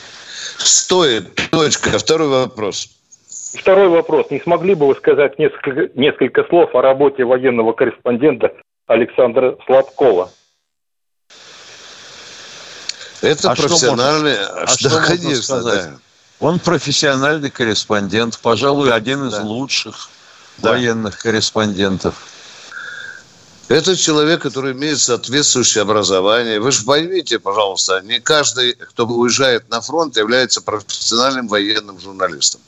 Стоит, 0.58 1.34
точка. 1.50 1.98
Второй 1.98 2.28
вопрос. 2.28 2.88
Второй 3.54 3.88
вопрос. 3.88 4.26
Не 4.30 4.40
смогли 4.40 4.74
бы 4.74 4.86
вы 4.88 4.94
сказать 4.96 5.38
несколько, 5.38 5.88
несколько 5.98 6.44
слов 6.44 6.74
о 6.74 6.82
работе 6.82 7.24
военного 7.24 7.72
корреспондента 7.72 8.52
Александра 8.86 9.56
Сладкова? 9.66 10.30
Это 13.22 13.50
А 13.50 13.54
что 13.56 13.66
профессиональный... 13.68 14.36
можно- 14.38 14.46
а 14.62 14.66
да, 14.66 14.72
что 14.72 14.88
можно 14.90 15.06
конечно, 15.06 15.42
сказать? 15.42 15.84
да. 15.90 15.98
Он 16.40 16.58
профессиональный 16.58 17.50
корреспондент, 17.50 18.38
пожалуй, 18.38 18.92
один 18.92 19.26
из 19.28 19.34
Да. 19.34 19.42
лучших 19.42 20.08
Да. 20.58 20.70
военных 20.70 21.18
корреспондентов. 21.18 22.14
Это 23.70 23.96
человек, 23.96 24.42
который 24.42 24.72
имеет 24.72 24.98
соответствующее 24.98 25.82
образование. 25.82 26.58
Вы 26.58 26.72
же 26.72 26.82
поймите, 26.82 27.38
пожалуйста, 27.38 28.00
не 28.04 28.18
каждый, 28.18 28.72
кто 28.74 29.06
уезжает 29.06 29.70
на 29.70 29.80
фронт, 29.80 30.16
является 30.16 30.60
профессиональным 30.60 31.46
военным 31.46 32.00
журналистом. 32.00 32.60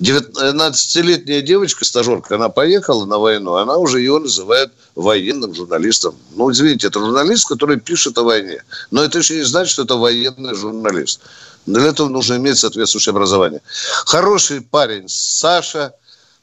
19-летняя 0.00 1.40
девочка, 1.40 1.86
стажерка, 1.86 2.34
она 2.34 2.50
поехала 2.50 3.06
на 3.06 3.16
войну, 3.16 3.54
она 3.54 3.78
уже 3.78 4.00
ее 4.00 4.18
называет 4.18 4.70
военным 4.94 5.54
журналистом. 5.54 6.14
Ну, 6.32 6.52
извините, 6.52 6.88
это 6.88 7.00
журналист, 7.00 7.48
который 7.48 7.80
пишет 7.80 8.18
о 8.18 8.24
войне. 8.24 8.62
Но 8.90 9.02
это 9.02 9.16
еще 9.16 9.36
не 9.36 9.44
значит, 9.44 9.72
что 9.72 9.84
это 9.84 9.94
военный 9.94 10.54
журналист. 10.54 11.22
Для 11.64 11.86
этого 11.86 12.10
нужно 12.10 12.34
иметь 12.34 12.58
соответствующее 12.58 13.12
образование. 13.12 13.62
Хороший 14.04 14.60
парень 14.60 15.08
Саша, 15.08 15.94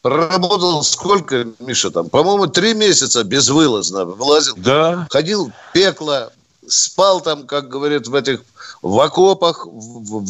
проработал 0.02 0.84
сколько, 0.84 1.48
Миша, 1.60 1.92
там, 1.92 2.10
по-моему, 2.10 2.48
три 2.48 2.74
месяца 2.74 3.24
безвылазно 3.24 4.06
вылазил 4.06 4.54
Да, 4.58 5.08
ходил 5.10 5.52
пекло, 5.74 6.32
спал 6.68 7.22
там, 7.22 7.46
как 7.46 7.70
говорят, 7.70 8.08
в 8.08 8.16
этих 8.16 8.42
в 8.82 9.00
окопах, 9.00 9.66
в, 9.66 9.70
в, 9.70 10.24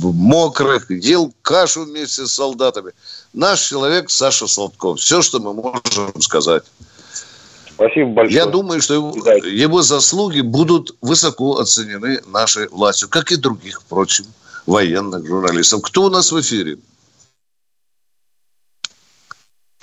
в 0.00 0.14
мокрых, 0.14 0.90
ел 0.90 1.32
кашу 1.42 1.84
вместе 1.84 2.26
с 2.26 2.32
солдатами. 2.32 2.92
Наш 3.32 3.60
человек 3.60 4.10
Саша 4.10 4.46
Сладков. 4.46 4.98
Все, 4.98 5.22
что 5.22 5.38
мы 5.38 5.54
можем 5.54 6.20
сказать. 6.20 6.64
Спасибо 7.74 8.10
большое. 8.10 8.36
Я 8.36 8.46
думаю, 8.46 8.80
что 8.80 8.94
его, 8.94 9.14
его 9.46 9.82
заслуги 9.82 10.40
будут 10.40 10.96
высоко 11.00 11.58
оценены 11.58 12.22
нашей 12.26 12.68
властью, 12.68 13.08
как 13.08 13.30
и 13.32 13.36
других, 13.36 13.82
впрочем, 13.82 14.24
военных 14.64 15.26
журналистов. 15.26 15.82
Кто 15.82 16.04
у 16.04 16.10
нас 16.10 16.32
в 16.32 16.40
эфире? 16.40 16.78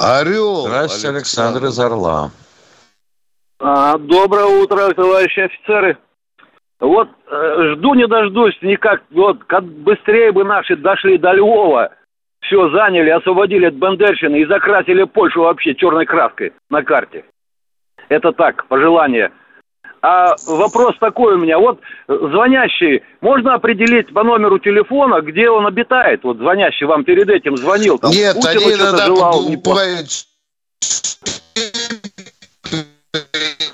Орел. 0.04 0.68
Здравствуйте, 0.68 1.16
Александр 1.16 1.66
из 1.66 1.80
Орла. 1.80 2.32
А, 3.60 3.98
доброе 3.98 4.46
утро, 4.46 4.94
товарищи 4.94 5.40
офицеры. 5.40 5.98
Вот 6.82 7.08
э, 7.32 7.74
жду 7.74 7.94
не 7.94 8.06
дождусь 8.08 8.58
никак, 8.62 9.04
вот 9.12 9.42
как 9.46 9.64
быстрее 9.64 10.34
бы 10.34 10.44
наши 10.44 10.76
дошли 10.76 11.18
до 11.18 11.32
Львова, 11.32 11.92
все 12.42 12.70
заняли, 12.72 13.10
освободили 13.10 13.68
от 13.68 13.76
Бандерщины 13.76 14.42
и 14.42 14.46
закрасили 14.46 15.06
Польшу 15.06 15.44
вообще 15.44 15.76
черной 15.76 16.06
краской 16.06 16.52
на 16.70 16.84
карте. 16.84 17.24
Это 18.10 18.34
так, 18.34 18.68
пожелание. 18.68 19.32
А 20.04 20.36
вопрос 20.48 20.96
такой 21.00 21.36
у 21.36 21.38
меня. 21.38 21.58
Вот 21.58 21.80
звонящий, 22.10 23.02
можно 23.22 23.54
определить 23.54 24.14
по 24.14 24.24
номеру 24.24 24.60
телефона, 24.60 25.22
где 25.22 25.50
он 25.50 25.66
обитает? 25.66 26.20
Вот 26.24 26.38
звонящий 26.38 26.86
вам 26.86 27.06
перед 27.06 27.30
этим 27.30 27.56
звонил. 27.56 27.98
Там, 27.98 28.12
Нет, 28.12 28.36
Путину 28.36 28.66
они 28.66 28.74
иногда 28.74 29.06
желал, 29.06 29.48
не 29.48 29.56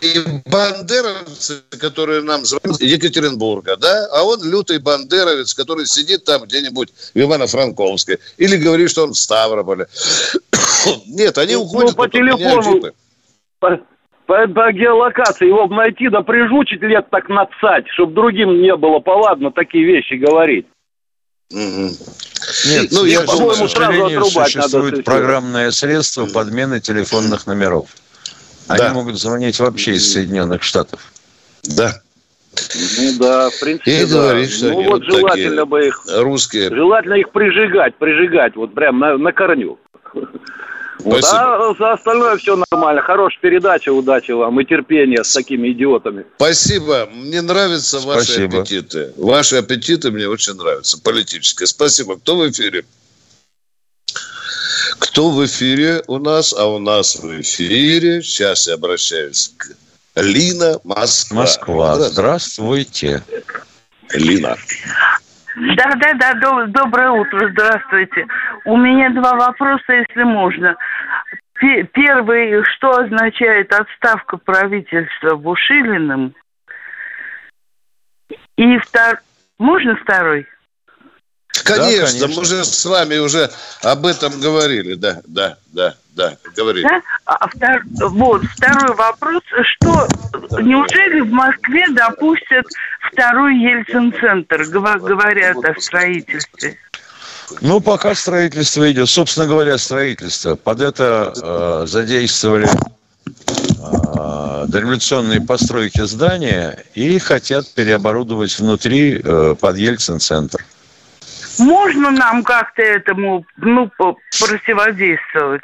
и 0.01 0.19
бандеровцы, 0.45 1.63
которые 1.79 2.21
нам 2.21 2.45
звонят 2.45 2.79
из 2.79 2.91
Екатеринбурга, 2.91 3.75
да, 3.77 4.07
а 4.13 4.23
он 4.23 4.43
лютый 4.43 4.79
бандеровец, 4.79 5.53
который 5.53 5.85
сидит 5.87 6.25
там 6.25 6.43
где-нибудь 6.43 6.89
в 7.13 7.17
Ивано-Франковске, 7.17 8.19
или 8.37 8.55
говорит, 8.57 8.91
что 8.91 9.03
он 9.03 9.13
в 9.13 9.17
Ставрополе. 9.17 9.87
Нет, 11.07 11.37
они 11.37 11.55
Ну, 11.55 11.63
уходят, 11.63 11.95
по 11.95 12.03
потом 12.03 12.21
меняют 12.21 12.63
телефону. 12.63 12.93
по, 13.59 13.79
по- 14.29 14.47
по 14.47 14.71
геолокации 14.71 15.47
его 15.47 15.65
найти, 15.67 16.07
да 16.07 16.21
прижучить 16.21 16.83
лет 16.83 17.09
так 17.09 17.29
нацать, 17.29 17.87
чтобы 17.95 18.13
другим 18.13 18.61
не 18.61 18.75
было 18.75 18.99
повадно 18.99 19.51
такие 19.51 19.83
вещи 19.83 20.13
говорить. 20.13 20.67
Нет, 21.51 22.89
Ну, 22.91 23.05
я 23.05 23.21
к 23.21 23.25
по-моему, 23.25 23.53
сразу 23.55 23.69
сожалению, 23.69 24.19
отрубать 24.19 24.55
надо 24.55 24.69
существует 24.69 24.93
всё. 24.93 25.03
программное 25.03 25.71
средство 25.71 26.27
подмены 26.27 26.79
телефонных 26.79 27.47
номеров. 27.47 27.89
Они 28.67 28.83
Да. 28.83 28.93
могут 28.93 29.17
звонить 29.19 29.59
вообще 29.59 29.93
из 29.93 30.13
Соединенных 30.13 30.61
Штатов. 30.61 31.11
Да, 31.63 31.91
Ну 32.99 33.17
да, 33.19 33.49
в 33.49 33.59
принципе, 33.59 33.91
И 34.01 34.05
да. 34.05 34.11
говорит, 34.13 34.49
что 34.51 34.67
Ну 34.69 34.75
вот 34.75 34.85
вот 34.85 35.01
такие. 35.05 35.17
желательно 35.21 35.65
бы 35.65 35.87
их, 35.87 36.03
русские. 36.19 36.69
желательно 36.69 37.15
их 37.15 37.31
прижигать, 37.31 37.95
прижигать, 37.95 38.55
вот 38.55 38.75
прям 38.75 38.99
на, 38.99 39.17
на 39.17 39.31
корню. 39.31 39.79
Вот, 40.99 41.23
Спасибо. 41.23 41.69
а 41.69 41.73
за 41.75 41.91
остальное 41.93 42.37
все 42.37 42.61
нормально. 42.71 43.01
Хорошая 43.01 43.39
передача, 43.41 43.89
удачи 43.93 44.31
вам 44.31 44.59
и 44.59 44.65
терпения 44.65 45.23
с 45.23 45.33
такими 45.33 45.71
идиотами. 45.71 46.25
Спасибо. 46.35 47.07
Мне 47.13 47.41
нравятся 47.41 47.99
ваши 47.99 48.25
Спасибо. 48.33 48.59
аппетиты. 48.59 49.13
Ваши 49.17 49.55
аппетиты 49.55 50.11
мне 50.11 50.27
очень 50.27 50.55
нравятся. 50.55 51.01
Политические. 51.01 51.67
Спасибо. 51.67 52.17
Кто 52.17 52.35
в 52.35 52.49
эфире? 52.49 52.83
Кто 54.99 55.29
в 55.29 55.45
эфире 55.45 56.03
у 56.07 56.17
нас? 56.17 56.53
А 56.53 56.65
у 56.67 56.79
нас 56.79 57.15
в 57.15 57.41
эфире. 57.41 58.21
Сейчас 58.21 58.67
я 58.67 58.73
обращаюсь 58.73 59.53
к 59.57 59.67
Лина 60.15 60.79
Москва. 60.83 61.41
Москва. 61.41 61.95
Здравствуйте. 61.95 63.23
Лина. 64.13 64.57
Да, 65.75 65.91
да, 65.95 66.13
да, 66.13 66.33
до- 66.35 66.67
доброе 66.67 67.11
утро, 67.11 67.49
здравствуйте. 67.51 68.25
У 68.69 68.77
меня 68.77 69.09
два 69.09 69.33
вопроса, 69.33 69.93
если 69.93 70.21
можно. 70.21 70.75
Пе- 71.53 71.85
Первый, 71.91 72.63
что 72.75 72.99
означает 72.99 73.73
отставка 73.73 74.37
правительства 74.37 75.35
Бушилиным? 75.35 76.35
И 78.57 78.77
втор... 78.77 79.21
Можно 79.57 79.95
второй? 79.95 80.45
Конечно, 81.65 82.05
конечно. 82.05 82.27
мы 82.27 82.45
же 82.45 82.63
с 82.63 82.85
вами 82.85 83.17
уже 83.17 83.49
об 83.83 84.05
этом 84.05 84.39
говорили. 84.39 84.93
Да, 84.93 85.19
да, 85.25 85.57
да, 85.73 85.95
да, 86.15 86.37
говорили. 86.55 86.83
Да? 86.87 87.01
А 87.25 87.47
втор- 87.47 87.81
Вот, 88.07 88.43
второй 88.45 88.95
вопрос. 88.95 89.41
Что, 89.63 90.07
неужели 90.61 91.21
в 91.21 91.31
Москве 91.31 91.87
допустят 91.89 92.67
второй 93.11 93.57
Ельцин-центр? 93.57 94.63
Говорят 94.65 95.57
о 95.57 95.73
строительстве. 95.81 96.77
Ну, 97.61 97.79
пока 97.79 98.15
строительство 98.15 98.89
идет. 98.91 99.09
Собственно 99.09 99.47
говоря, 99.47 99.77
строительство. 99.77 100.55
Под 100.55 100.81
это 100.81 101.33
э, 101.41 101.85
задействовали 101.87 102.67
э, 103.27 104.65
дореволюционные 104.67 105.41
постройки 105.41 106.01
здания 106.05 106.83
и 106.93 107.17
хотят 107.19 107.67
переоборудовать 107.73 108.57
внутри 108.59 109.21
э, 109.23 109.55
под 109.59 109.77
Ельцин-центр. 109.77 110.65
Можно 111.57 112.11
нам 112.11 112.43
как-то 112.43 112.81
этому 112.81 113.45
ну, 113.57 113.91
противодействовать? 114.39 115.61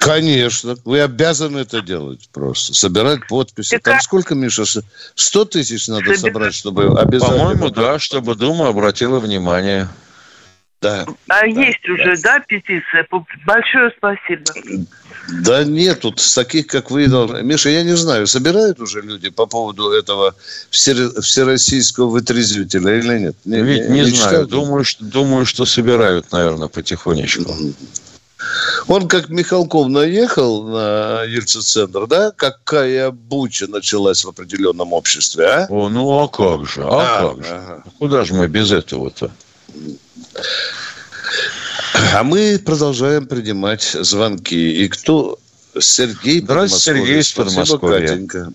Конечно, 0.00 0.76
вы 0.84 1.00
обязаны 1.00 1.58
это 1.58 1.80
делать 1.80 2.28
просто. 2.32 2.72
Собирать 2.74 3.26
подписи. 3.26 3.70
Так 3.76 3.82
Там 3.82 3.96
а- 3.96 4.00
сколько, 4.00 4.34
Миша? 4.34 4.64
с- 4.64 4.82
100 5.14 5.44
тысяч 5.46 5.88
надо 5.88 6.04
Собирать- 6.04 6.20
собрать, 6.20 6.54
чтобы 6.54 7.00
обязательно... 7.00 7.38
По-моему, 7.38 7.70
да, 7.70 7.98
чтобы 7.98 8.34
Дума 8.36 8.68
обратила 8.68 9.18
внимание. 9.18 9.88
Да. 10.80 11.06
А 11.28 11.44
есть 11.46 11.88
уже, 11.88 12.16
да, 12.22 12.38
петиция? 12.46 13.06
Большое 13.46 13.90
спасибо. 13.96 14.44
Да 15.42 15.64
нет, 15.64 16.00
тут 16.00 16.20
с 16.20 16.34
таких, 16.34 16.68
как 16.68 16.90
вы. 16.90 17.06
Миша, 17.42 17.68
я 17.70 17.82
не 17.82 17.96
знаю, 17.96 18.26
собирают 18.26 18.78
уже 18.80 19.02
люди 19.02 19.28
по 19.28 19.46
поводу 19.46 19.90
этого 19.90 20.34
всеро- 20.70 21.20
всероссийского 21.20 22.08
вытрезвителя 22.08 22.96
или 22.98 23.18
нет? 23.18 23.36
Не, 23.44 23.60
Ведь 23.60 23.88
не, 23.88 24.04
знаю. 24.04 24.12
читают? 24.12 24.50
Думаю 24.50 24.84
что, 24.84 25.04
думаю, 25.04 25.46
что 25.46 25.64
собирают, 25.66 26.30
наверное, 26.32 26.68
потихонечку. 26.68 27.52
Он 28.86 29.08
как 29.08 29.28
Михалков 29.28 29.88
наехал 29.88 30.62
на 30.62 31.24
Ельцин-центр, 31.24 32.06
да? 32.06 32.30
Какая 32.30 33.10
буча 33.10 33.66
началась 33.66 34.24
в 34.24 34.28
определенном 34.28 34.92
обществе, 34.92 35.44
а? 35.44 35.66
О, 35.68 35.88
ну 35.88 36.08
а 36.22 36.28
как 36.28 36.66
же, 36.66 36.82
а, 36.84 37.18
А, 37.18 37.28
как 37.34 37.44
же? 37.44 37.52
ага. 37.52 37.84
Куда 37.98 38.24
же 38.24 38.34
мы 38.34 38.46
без 38.46 38.70
этого-то? 38.70 39.32
А 42.14 42.22
мы 42.22 42.58
продолжаем 42.64 43.26
принимать 43.26 43.82
звонки. 43.82 44.84
И 44.84 44.88
кто? 44.88 45.38
Сергей 45.78 46.40
Здравствуйте, 46.40 47.00
Сергей 47.00 47.20
из 47.20 47.32
Подмосковья. 47.32 48.08
Катенька. 48.08 48.52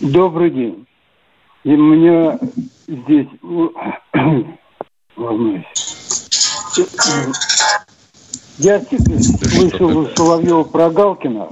Добрый 0.00 0.50
день. 0.50 0.86
И 1.64 1.70
меня 1.70 2.38
здесь. 2.86 3.28
Я 8.58 8.80
слышал 8.80 9.98
у 9.98 10.08
Соловьева 10.14 10.64
про 10.64 10.90
Галкина. 10.90 11.48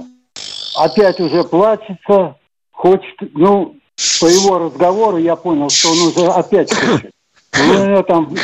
Опять 0.77 1.19
уже 1.19 1.43
плачется, 1.43 2.35
хочет, 2.71 3.15
ну, 3.33 3.75
по 4.19 4.25
его 4.25 4.59
разговору 4.59 5.17
я 5.17 5.35
понял, 5.35 5.69
что 5.69 5.91
он 5.91 5.99
уже 6.07 6.27
опять 6.27 6.73
хочет. 6.73 7.11
У 7.53 7.87
него 7.87 8.03
там, 8.03 8.35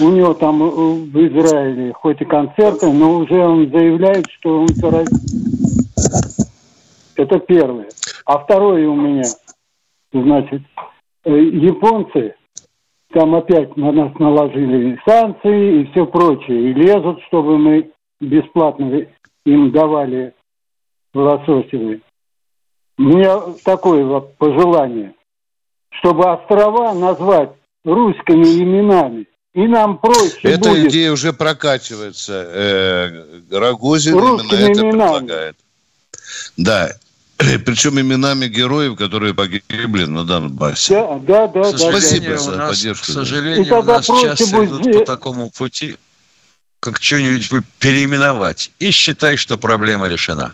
у 0.00 0.08
него 0.08 0.34
там 0.34 0.62
э, 0.62 0.66
в 0.66 1.16
Израиле 1.26 1.92
хоть 1.92 2.20
и 2.20 2.24
концерты, 2.24 2.90
но 2.92 3.18
уже 3.18 3.46
он 3.46 3.68
заявляет, 3.70 4.26
что 4.38 4.60
он 4.60 4.68
за 4.68 5.04
Это 7.16 7.38
первое. 7.40 7.88
А 8.24 8.38
второе 8.38 8.88
у 8.88 8.94
меня, 8.94 9.24
значит, 10.12 10.62
э, 11.24 11.38
японцы 11.38 12.34
там 13.12 13.34
опять 13.34 13.76
на 13.76 13.92
нас 13.92 14.14
наложили 14.18 14.98
санкции 15.06 15.80
и 15.80 15.84
все 15.90 16.06
прочее. 16.06 16.70
И 16.70 16.74
лезут, 16.74 17.20
чтобы 17.28 17.58
мы 17.58 17.90
бесплатно 18.20 19.06
им 19.44 19.70
давали 19.70 20.34
лососевые. 21.14 22.00
У 22.98 23.02
меня 23.02 23.40
такое 23.64 24.20
пожелание, 24.20 25.14
чтобы 25.90 26.24
острова 26.30 26.94
назвать 26.94 27.52
русскими 27.84 28.62
именами. 28.62 29.26
И 29.56 29.66
нам 29.66 29.96
проще 29.96 30.36
Эта 30.42 30.68
будет. 30.68 30.88
идея 30.92 31.12
уже 31.12 31.32
прокачивается. 31.32 32.44
Э, 32.46 33.24
Рогозин 33.50 34.18
Русскими 34.18 34.58
именно 34.58 34.70
это 34.70 34.80
именами. 34.82 35.18
предлагает. 35.18 35.56
Да. 36.58 36.92
Причем 37.38 37.98
именами 37.98 38.48
героев, 38.48 38.96
которые 38.98 39.32
погибли 39.32 40.04
на 40.04 40.24
Донбассе. 40.24 40.94
Да, 40.94 41.18
да, 41.20 41.46
да, 41.46 41.62
К 41.62 41.72
да, 41.72 41.72
да. 41.72 41.78
Спасибо 41.78 42.36
сожалению, 42.36 42.42
у 42.54 42.56
нас, 42.58 42.68
поддержку. 42.76 43.06
к 43.06 43.08
сожалению, 43.08 43.66
И 43.66 43.70
у 43.70 43.82
нас 43.82 44.06
часто 44.06 44.46
будет 44.56 44.70
идут 44.72 44.92
по 44.92 45.04
такому 45.06 45.50
пути, 45.50 45.96
как 46.80 47.00
что-нибудь 47.02 47.48
переименовать, 47.78 48.70
и 48.78 48.90
считай, 48.90 49.36
что 49.38 49.56
проблема 49.56 50.06
решена. 50.08 50.52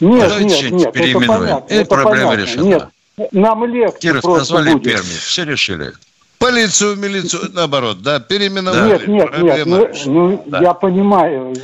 Нет, 0.00 0.28
Давайте 0.28 0.44
нет, 0.46 0.56
что-нибудь 0.58 0.78
нет, 0.80 0.88
это 0.88 0.98
переименуем. 0.98 1.28
понятно. 1.40 1.72
И 1.74 1.76
это 1.76 1.88
проблема 1.88 2.30
понятно. 2.32 2.50
решена. 2.50 2.64
Нет, 2.64 2.88
нам 3.32 3.64
легче 3.66 3.98
Киров 4.00 4.24
назвали 4.24 4.72
будет. 4.72 4.82
Перми. 4.82 5.16
Все 5.16 5.44
решили. 5.44 5.92
Полицию, 6.38 6.96
милицию, 6.96 7.50
наоборот, 7.54 8.02
да, 8.02 8.20
переименовали. 8.20 8.90
Нет, 8.90 9.08
нет, 9.08 9.08
нет, 9.08 9.30
Проблема 9.30 9.76
ну, 9.78 9.86
решена. 9.86 10.12
ну, 10.12 10.44
Да. 10.46 10.60
я 10.60 10.74
понимаю 10.74 11.54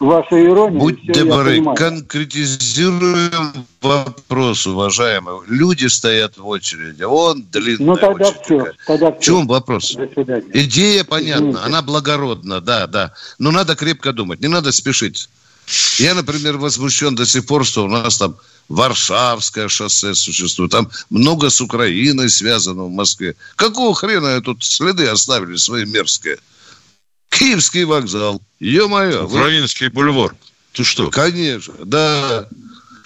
вашу 0.00 0.42
иронию. 0.42 0.80
Будь 0.80 1.06
добры, 1.06 1.62
конкретизируем 1.74 3.66
вопрос, 3.82 4.66
уважаемый. 4.66 5.34
Люди 5.48 5.86
стоят 5.86 6.38
в 6.38 6.46
очереди, 6.46 7.02
он 7.02 7.44
длинная 7.50 7.86
Ну 7.86 7.96
тогда 7.96 8.28
очередь 8.28 8.42
все, 8.44 8.72
тогда 8.86 9.10
В 9.10 9.20
все. 9.20 9.22
чем 9.32 9.46
вопрос? 9.46 9.92
До 9.94 10.08
свидания. 10.08 10.44
Идея 10.54 11.04
понятна, 11.04 11.44
Извините. 11.50 11.66
она 11.66 11.82
благородна, 11.82 12.60
да, 12.60 12.86
да. 12.86 13.12
Но 13.38 13.50
надо 13.50 13.76
крепко 13.76 14.12
думать, 14.12 14.40
не 14.40 14.48
надо 14.48 14.72
спешить. 14.72 15.28
Я, 15.98 16.14
например, 16.14 16.58
возмущен 16.58 17.14
до 17.14 17.24
сих 17.26 17.46
пор, 17.46 17.64
что 17.64 17.84
у 17.84 17.88
нас 17.88 18.18
там 18.18 18.36
Варшавское 18.68 19.68
шоссе 19.68 20.14
существует, 20.14 20.70
там 20.70 20.90
много 21.10 21.50
с 21.50 21.60
Украиной 21.60 22.30
связано 22.30 22.84
в 22.84 22.90
Москве. 22.90 23.36
Какого 23.56 23.94
хрена 23.94 24.40
тут 24.40 24.64
следы 24.64 25.06
оставили 25.06 25.56
свои 25.56 25.84
мерзкие? 25.84 26.38
Киевский 27.30 27.84
вокзал, 27.84 28.40
ё-моё. 28.60 29.26
вы- 29.26 29.40
Украинский 29.40 29.88
бульвар. 29.88 30.34
Ты 30.72 30.84
что? 30.84 31.10
Конечно, 31.10 31.74
да. 31.84 32.48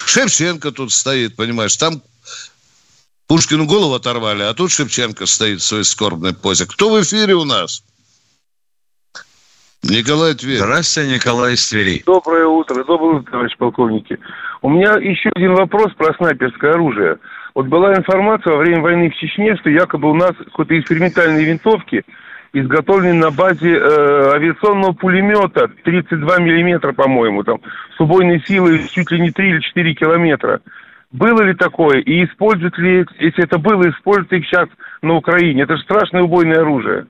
Шевченко 0.05 0.71
тут 0.71 0.91
стоит, 0.91 1.35
понимаешь, 1.35 1.75
там 1.77 2.01
Пушкину 3.27 3.65
голову 3.65 3.93
оторвали, 3.93 4.41
а 4.43 4.53
тут 4.55 4.71
Шевченко 4.71 5.25
стоит 5.27 5.61
в 5.61 5.65
своей 5.65 5.83
скорбной 5.83 6.33
позе. 6.33 6.65
Кто 6.65 6.89
в 6.89 7.01
эфире 7.03 7.35
у 7.35 7.43
нас? 7.43 7.83
Николай 9.83 10.33
Тверь. 10.33 10.57
Здравствуйте, 10.57 11.13
Николай 11.13 11.53
из 11.53 11.69
Твери. 11.69 12.03
Доброе 12.05 12.45
утро, 12.45 12.83
доброе 12.83 13.19
утро, 13.19 13.31
товарищ 13.31 13.55
полковники. 13.57 14.19
У 14.61 14.69
меня 14.69 14.95
еще 14.95 15.29
один 15.33 15.53
вопрос 15.53 15.93
про 15.93 16.13
снайперское 16.15 16.73
оружие. 16.73 17.17
Вот 17.55 17.67
была 17.67 17.95
информация 17.95 18.53
во 18.53 18.59
время 18.59 18.81
войны 18.81 19.09
в 19.09 19.15
Чечне, 19.15 19.55
что 19.55 19.69
якобы 19.69 20.09
у 20.11 20.13
нас 20.13 20.33
какие-то 20.35 20.79
экспериментальные 20.79 21.45
винтовки 21.45 22.03
изготовлены 22.51 23.13
на 23.13 23.31
базе 23.31 23.75
э, 23.75 24.31
авиационного 24.33 24.93
пулемета 24.93 25.69
32 25.83 26.39
миллиметра, 26.39 26.93
по-моему, 26.93 27.43
там, 27.43 27.61
с 27.95 27.99
убойной 27.99 28.43
силой 28.45 28.87
чуть 28.89 29.11
ли 29.11 29.21
не 29.21 29.31
3 29.31 29.49
или 29.49 29.59
4 29.59 29.93
километра. 29.93 30.61
Было 31.11 31.41
ли 31.41 31.53
такое? 31.53 31.99
И 31.99 32.25
используют 32.25 32.77
ли, 32.77 33.05
если 33.19 33.43
это 33.43 33.57
было, 33.59 33.89
используют 33.89 34.31
ли 34.31 34.39
их 34.39 34.45
сейчас 34.45 34.67
на 35.01 35.15
Украине? 35.15 35.63
Это 35.63 35.77
же 35.77 35.83
страшное 35.83 36.23
убойное 36.23 36.59
оружие. 36.59 37.07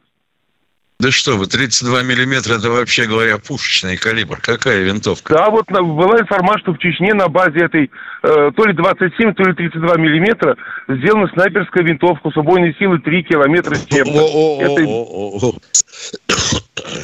Да 1.02 1.12
что 1.12 1.38
вы, 1.38 1.48
32 1.48 2.02
миллиметра, 2.04 2.56
это 2.56 2.70
вообще 2.70 3.06
говоря 3.06 3.38
пушечный 3.38 3.96
калибр. 3.96 4.38
Какая 4.42 4.82
винтовка? 4.84 5.34
Да, 5.34 5.50
вот 5.50 5.66
была 5.72 6.20
информация, 6.20 6.60
что 6.60 6.74
в 6.74 6.78
Чечне 6.78 7.14
на 7.14 7.30
базе 7.30 7.60
этой 7.60 7.90
э, 8.22 8.52
то 8.54 8.66
ли 8.66 8.74
27, 8.74 9.34
то 9.34 9.44
ли 9.44 9.54
32 9.54 9.96
миллиметра 9.96 10.58
сделана 10.90 11.30
снайперская 11.34 11.86
винтовка 11.86 12.30
с 12.32 12.36
убойной 12.36 12.76
силой 12.78 13.00
3 13.00 13.24
километра 13.24 13.76
с 13.76 13.86
чем-то. 13.86 14.12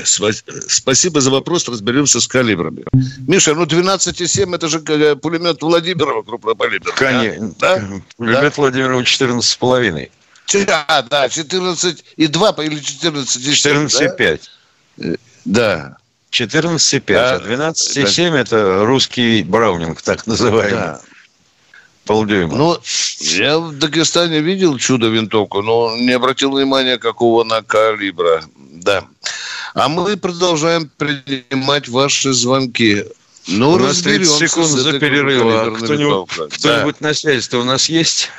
Спа- 0.03 0.33
Спасибо 0.67 1.21
за 1.21 1.31
вопрос, 1.31 1.69
разберемся 1.69 2.19
с 2.19 2.27
калибрами. 2.27 2.83
Миша, 3.27 3.55
ну 3.55 3.63
12,7 3.63 4.53
это 4.55 4.67
же 4.67 4.81
э, 4.89 5.15
пулемет 5.15 5.61
Владимирова 5.61 6.21
крупнокалиберный. 6.23 6.97
Конечно. 6.97 7.53
Да? 7.61 7.81
Пулемет 8.17 8.57
Владимирова 8.57 8.99
14,5. 8.99 10.09
А, 10.87 11.01
да, 11.03 11.25
14,2 11.25 12.65
или 12.65 12.79
14,7. 12.79 14.39
14,5. 14.97 15.19
Да. 15.45 15.97
14,5. 16.31 17.03
Да. 17.07 17.35
А 17.35 17.39
12,7 17.39 18.35
это 18.35 18.85
русский 18.85 19.43
браунинг, 19.43 20.01
так 20.01 20.27
называемый. 20.27 20.71
Да. 20.71 21.01
Полдюйма. 22.05 22.55
Ну, 22.55 22.77
я 23.19 23.57
в 23.57 23.73
Дагестане 23.79 24.39
видел 24.41 24.77
чудо-винтовку, 24.77 25.63
но 25.63 25.95
не 25.97 26.11
обратил 26.11 26.51
внимания, 26.51 26.97
какого 26.99 27.41
она 27.41 27.63
калибра. 27.63 28.43
Да. 28.55 29.05
А 29.73 29.89
мы 29.89 30.15
продолжаем 30.15 30.89
принимать 30.97 31.87
ваши 31.87 32.31
звонки. 32.33 33.05
Ну, 33.47 33.71
у 33.71 33.77
нас 33.79 34.01
30 34.01 34.05
разберемся 34.05 34.47
секунд 34.47 34.67
за 34.69 34.99
перерыва. 34.99 35.61
А 35.63 35.71
Кто-нибудь, 35.71 35.99
винтовкой. 35.99 36.49
кто-нибудь 36.49 37.01
на 37.01 37.13
связи-то 37.13 37.59
у 37.59 37.63
нас 37.63 37.89
есть? 37.89 38.29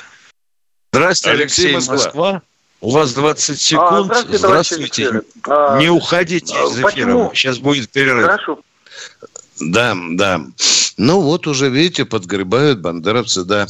Здравствуйте, 0.97 1.37
Алексей, 1.41 1.65
Алексей, 1.75 1.75
Москва. 1.75 1.95
Москва. 1.95 2.41
У 2.81 2.91
вас 2.91 3.13
20 3.13 3.49
А, 3.49 3.55
секунд. 3.57 4.05
здравствуйте, 4.05 4.39
товарищи 4.41 4.73
Здравствуйте. 4.73 4.83
офицеры. 5.07 5.23
А, 5.47 5.77
Не 5.79 5.89
уходите 5.89 6.55
а, 6.55 6.63
из 6.65 6.71
эфира. 6.73 6.83
почему? 6.89 7.31
Сейчас 7.33 7.57
будет 7.59 7.89
перерыв. 7.89 8.25
Хорошо. 8.25 8.59
Да, 9.59 9.95
да. 10.11 10.41
Ну 10.97 11.21
вот 11.21 11.47
уже, 11.47 11.69
видите, 11.69 12.05
подгребают 12.05 12.79
бандеровцы, 12.79 13.43
да. 13.43 13.67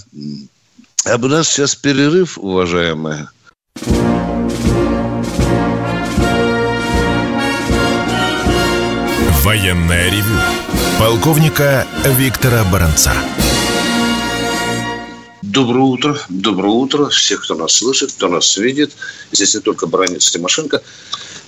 А 1.06 1.16
у 1.16 1.28
нас 1.28 1.48
сейчас 1.50 1.76
перерыв, 1.76 2.38
уважаемые. 2.38 3.30
Военное 9.44 10.10
ревю 10.10 10.36
полковника 11.00 11.86
Виктора 12.04 12.64
Баранца. 12.66 13.14
Доброе 15.58 15.86
утро, 15.86 16.16
доброе 16.30 16.74
утро 16.74 17.06
всех, 17.08 17.42
кто 17.42 17.56
нас 17.56 17.78
слышит, 17.78 18.12
кто 18.12 18.28
нас 18.28 18.58
видит. 18.58 18.92
Здесь 19.32 19.56
не 19.56 19.62
только 19.62 19.88
Бронец 19.88 20.30
Тимошенко. 20.30 20.84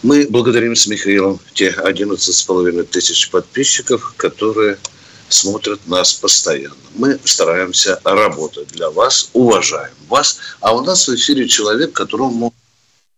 Мы 0.02 0.26
благодарим 0.28 0.76
с 0.76 0.88
Михаилом 0.88 1.40
те 1.54 1.70
11,5 1.70 2.84
тысяч 2.86 3.30
подписчиков, 3.30 4.16
которые 4.18 4.80
смотрят 5.28 5.80
нас 5.86 6.16
постоянно. 6.16 6.74
Мы 6.96 7.20
стараемся 7.24 8.02
работать 8.04 8.70
для 8.70 8.90
вас, 8.90 9.30
уважаем 9.34 9.94
вас. 10.08 10.40
А 10.60 10.76
у 10.76 10.84
нас 10.84 11.08
в 11.08 11.14
эфире 11.14 11.48
человек, 11.48 11.94
которому 11.94 12.52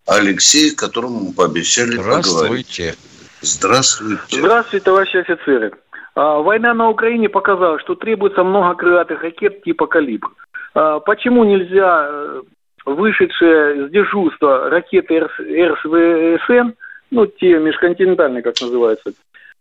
Алексей, 0.05 0.75
которому 0.75 1.21
мы 1.21 1.33
пообещали 1.33 1.95
поговорить. 1.95 2.67
Здравствуйте. 2.67 2.95
Здравствуйте. 3.39 4.39
Здравствуйте, 4.41 4.83
товарищи 4.83 5.15
офицеры. 5.15 5.71
А, 6.15 6.39
Война 6.39 6.73
на 6.73 6.89
Украине 6.89 7.29
показала, 7.29 7.79
что 7.79 7.95
требуется 7.95 8.43
много 8.43 8.75
крылатых 8.75 9.23
ракет 9.23 9.63
типа 9.63 9.87
«Калибр». 9.87 10.31
А, 10.73 10.99
Почему 10.99 11.43
нельзя 11.43 12.07
э, 12.09 12.41
вышедшие 12.85 13.87
с 13.87 13.91
дежурства 13.91 14.69
ракеты 14.69 15.17
РС- 15.17 15.39
РСВСН, 15.39 16.71
ну, 17.11 17.25
те 17.25 17.59
межконтинентальные, 17.59 18.41
как 18.41 18.59
называются, 18.61 19.11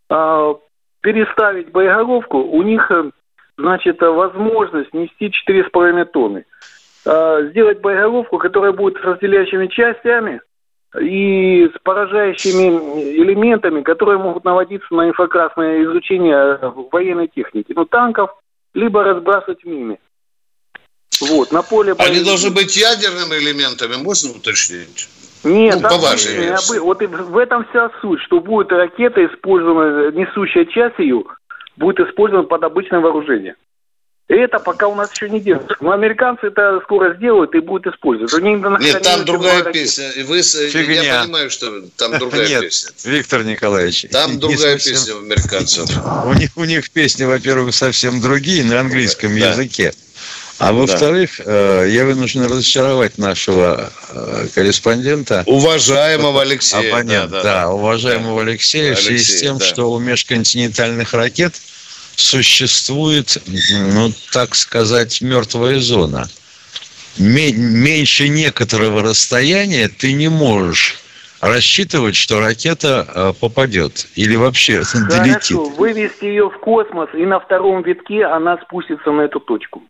а, 0.09 0.55
переставить 1.01 1.71
боеголовку, 1.71 2.37
у 2.37 2.61
них, 2.63 2.89
э, 2.91 3.11
значит, 3.57 4.01
э, 4.01 4.09
возможность 4.09 4.93
нести 4.93 5.31
4,5 5.31 6.05
тонны. 6.05 6.45
А, 7.05 7.41
Сделать 7.43 7.81
боеголовку, 7.81 8.37
которая 8.37 8.71
будет 8.71 8.97
с 8.97 9.03
разделяющими 9.03 9.67
частями 9.67 10.41
и 10.99 11.69
с 11.73 11.79
поражающими 11.83 13.21
элементами, 13.21 13.81
которые 13.81 14.17
могут 14.17 14.43
наводиться 14.43 14.93
на 14.93 15.09
инфракрасное 15.09 15.83
изучение 15.83 16.59
военной 16.91 17.27
техники, 17.27 17.73
ну, 17.75 17.85
танков, 17.85 18.31
либо 18.73 19.03
разбрасывать 19.03 19.63
мины. 19.65 19.97
Вот, 21.21 21.51
на 21.51 21.61
поле 21.61 21.93
Они 21.97 22.15
боя- 22.17 22.25
должны 22.25 22.49
быть 22.51 22.75
ядерными 22.75 23.35
элементами, 23.35 23.95
можно 23.95 24.31
уточнить? 24.31 25.07
Нет, 25.43 25.75
Ну, 25.75 25.81
там 25.81 26.01
по 26.01 26.79
вот 26.81 27.01
и 27.01 27.05
в 27.07 27.37
этом 27.37 27.65
вся 27.69 27.89
суть, 28.01 28.19
что 28.21 28.39
будет 28.39 28.71
ракета 28.71 29.25
использована, 29.25 30.11
несущая 30.11 30.65
часть 30.65 30.99
ее, 30.99 31.23
будет 31.77 31.99
использована 31.99 32.47
под 32.47 32.63
обычное 32.63 32.99
вооружение. 32.99 33.55
И 34.29 34.33
это 34.33 34.59
пока 34.59 34.87
у 34.87 34.95
нас 34.95 35.11
еще 35.13 35.29
не 35.29 35.41
делают. 35.41 35.75
Но 35.81 35.91
американцы 35.91 36.47
это 36.47 36.79
скоро 36.85 37.15
сделают 37.15 37.53
и 37.53 37.59
будут 37.59 37.93
использовать. 37.93 38.31
У 38.33 38.39
них 38.39 38.59
Нет, 38.79 39.01
там 39.01 39.25
другая 39.25 39.55
была 39.55 39.63
ракета. 39.65 39.71
песня. 39.73 40.09
И 40.11 40.23
вы, 40.23 40.41
Фигня. 40.41 41.01
я 41.03 41.23
понимаю, 41.23 41.49
что 41.49 41.81
там 41.97 42.17
другая 42.17 42.47
Нет, 42.47 42.61
песня. 42.61 42.91
Виктор 43.11 43.43
Николаевич. 43.43 44.05
Там 44.11 44.39
другая 44.39 44.77
совсем- 44.77 44.93
песня 44.93 45.15
у 45.15 45.19
американцев. 45.19 45.89
У 46.27 46.33
них, 46.33 46.51
у 46.55 46.63
них 46.63 46.89
песни, 46.91 47.25
во-первых, 47.25 47.73
совсем 47.75 48.21
другие 48.21 48.63
на 48.63 48.79
английском 48.79 49.37
Да. 49.37 49.49
языке. 49.49 49.91
А 50.61 50.73
во-вторых, 50.73 51.41
э, 51.43 51.87
я 51.89 52.05
вынужден 52.05 52.45
разочаровать 52.45 53.17
нашего 53.17 53.91
э, 54.09 54.47
корреспондента. 54.53 55.43
Уважаемого 55.47 56.43
Алексея. 56.43 56.91
Абонент, 56.91 57.31
да, 57.31 57.71
уважаемого 57.71 58.41
Алексея, 58.41 58.93
в 58.93 58.99
связи 58.99 59.23
с 59.23 59.39
тем, 59.41 59.57
да. 59.57 59.65
что 59.65 59.91
у 59.91 59.97
межконтинентальных 59.97 61.15
ракет 61.15 61.55
существует, 62.15 63.41
ну, 63.71 64.13
так 64.31 64.53
сказать, 64.53 65.21
мертвая 65.21 65.79
зона. 65.79 66.29
Ме- 67.17 67.53
меньше 67.53 68.29
некоторого 68.29 69.01
расстояния 69.01 69.87
ты 69.87 70.13
не 70.13 70.29
можешь 70.29 70.99
рассчитывать, 71.41 72.15
что 72.15 72.39
ракета 72.39 73.07
э, 73.13 73.33
попадет 73.39 74.07
или 74.15 74.35
вообще 74.35 74.83
долетит. 74.93 75.57
Хорошо, 75.57 75.69
вывести 75.71 76.25
ее 76.25 76.49
в 76.49 76.59
космос, 76.59 77.09
и 77.15 77.25
на 77.25 77.39
втором 77.39 77.81
витке 77.81 78.25
она 78.25 78.59
спустится 78.59 79.11
на 79.11 79.21
эту 79.21 79.39
точку. 79.39 79.81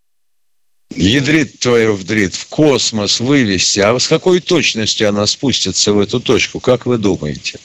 Ядрит 0.96 1.60
твою 1.60 1.96
вдрит, 1.96 2.36
в 2.36 2.48
космос 2.48 3.20
вывести. 3.20 3.80
А 3.80 3.98
с 3.98 4.08
какой 4.08 4.40
точностью 4.40 5.10
она 5.10 5.26
спустится 5.26 5.94
в 5.94 6.00
эту 6.00 6.20
точку, 6.20 6.60
как 6.60 6.86
вы 6.86 6.98
думаете? 6.98 7.60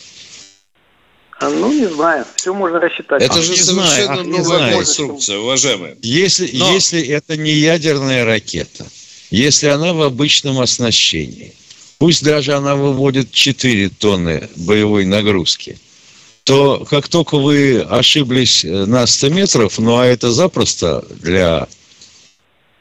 А, 1.39 1.51
Ну, 1.51 1.73
не 1.73 1.87
знаю, 1.89 2.25
все 2.37 2.55
можно 2.55 2.81
рассчитать. 2.81 3.23
Это 3.23 3.35
Ах, 3.35 3.43
же 3.43 3.53
не 3.53 3.57
знаю, 3.63 3.89
совершенно 3.91 4.21
ах, 4.21 4.27
не 4.27 4.33
новая 4.39 4.45
знаю. 4.45 4.77
конструкция, 4.79 5.39
уважаемые. 5.39 5.97
Если, 6.03 6.51
Но- 6.57 6.73
если 6.73 7.03
это 7.03 7.37
не 7.37 7.53
ядерная 7.53 8.25
ракета, 8.25 8.87
если 9.31 9.67
она 9.67 9.93
в 9.93 10.01
обычном 10.03 10.61
оснащении, 10.61 11.53
пусть 11.99 12.23
даже 12.25 12.55
она 12.55 12.75
выводит 12.75 13.33
4 13.33 13.91
тонны 13.91 14.49
боевой 14.57 15.05
нагрузки, 15.05 15.79
то 16.45 16.87
как 16.89 17.09
только 17.09 17.37
вы 17.39 17.81
ошиблись 17.81 18.63
на 18.65 19.07
100 19.07 19.29
метров, 19.31 19.79
ну 19.79 19.99
а 19.99 20.07
это 20.07 20.31
запросто 20.31 21.05
для 21.21 21.67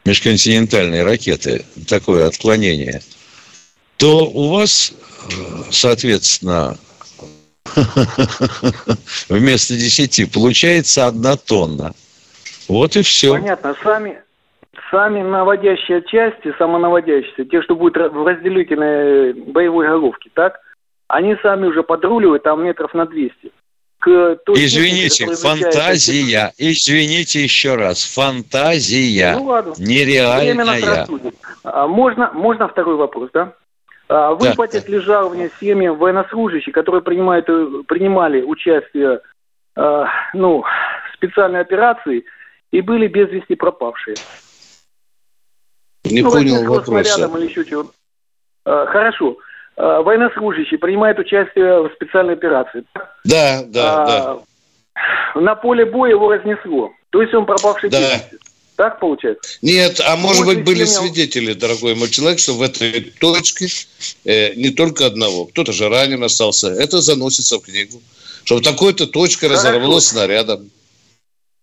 межконтинентальной 0.06 1.04
ракеты, 1.04 1.66
такое 1.88 2.28
отклонение, 2.28 3.02
то 3.98 4.26
у 4.26 4.50
вас, 4.50 4.94
соответственно, 5.72 6.78
вместо 9.30 9.74
10 9.74 10.32
получается 10.32 11.08
одна 11.08 11.36
тонна. 11.36 11.94
Вот 12.68 12.96
и 12.96 13.02
все. 13.02 13.34
Понятно. 13.34 13.76
Сами, 13.84 14.22
сами 14.92 15.22
наводящие 15.22 16.04
части, 16.04 16.54
самонаводящиеся, 16.58 17.46
те, 17.46 17.62
что 17.62 17.76
будут 17.76 18.12
в 18.12 18.26
разделительной 18.26 19.34
боевой 19.34 19.88
головке, 19.88 20.30
так? 20.34 20.60
Они 21.08 21.36
сами 21.42 21.68
уже 21.68 21.84
подруливают 21.84 22.44
там 22.44 22.64
метров 22.64 22.94
на 22.94 23.06
200. 23.06 23.52
К 24.06 24.36
той 24.46 24.56
Извините, 24.64 25.26
технике, 25.26 25.42
фантазия. 25.42 26.54
Извините 26.60 27.42
еще 27.42 27.74
раз. 27.74 28.04
Фантазия. 28.04 29.36
Ну 29.36 29.46
ладно. 29.46 29.74
Нереальная. 29.80 31.08
А, 31.64 31.88
можно, 31.88 32.32
можно 32.32 32.68
второй 32.68 32.98
вопрос, 32.98 33.32
да? 33.34 33.54
А, 34.08 34.36
выплатят 34.36 34.86
да. 34.86 34.92
ли 34.92 35.00
жалования 35.00 35.50
семьям 35.60 35.98
военнослужащих, 35.98 36.72
которые 36.72 37.02
принимают, 37.02 37.48
принимали 37.88 38.44
участие 38.44 39.22
э, 39.76 40.06
ну, 40.36 40.62
в 40.62 41.16
специальной 41.16 41.62
операции 41.62 42.26
и 42.70 42.82
были 42.82 43.08
без 43.08 43.32
вести 43.32 43.56
пропавшие? 43.56 44.18
Не 46.04 46.22
ну, 46.22 46.30
понял 46.30 46.64
вопроса. 46.64 47.32
Или 47.40 47.48
еще 47.48 47.66
чего. 47.66 47.88
А, 48.66 48.86
хорошо. 48.86 49.38
А, 49.78 50.02
военнослужащий 50.02 50.78
принимает 50.78 51.20
участие 51.20 51.82
в 51.84 51.92
специальной 51.96 52.34
операции. 52.34 52.84
Да, 53.24 53.64
да, 53.68 54.04
а, 54.04 54.06
да. 54.06 55.42
На 55.42 55.56
поле 55.56 55.86
боя 55.86 56.12
его 56.12 56.32
разнесло. 56.32 56.92
То 57.10 57.22
есть 57.22 57.34
он 57.34 57.46
пропавший 57.46 57.90
да. 57.90 58.00
без 58.00 58.40
так 58.76 59.00
получается? 59.00 59.58
Нет, 59.62 60.02
а 60.06 60.18
может, 60.18 60.42
может 60.42 60.58
быть, 60.58 60.66
были 60.66 60.84
меня... 60.84 60.88
свидетели, 60.88 61.54
дорогой 61.54 61.96
мой 61.96 62.10
человек, 62.10 62.40
что 62.40 62.54
в 62.54 62.62
этой 62.62 63.14
точке 63.20 63.68
э, 64.26 64.54
не 64.56 64.70
только 64.70 65.06
одного. 65.06 65.46
Кто-то 65.46 65.72
же 65.72 65.88
ранен 65.88 66.22
остался. 66.24 66.68
Это 66.70 67.00
заносится 67.00 67.58
в 67.58 67.62
книгу. 67.62 68.02
Что 68.44 68.58
в 68.58 68.62
такой-то 68.62 69.08
точке 69.08 69.48
Хорошо. 69.48 69.70
разорвалось 69.70 70.08
снарядом. 70.08 70.70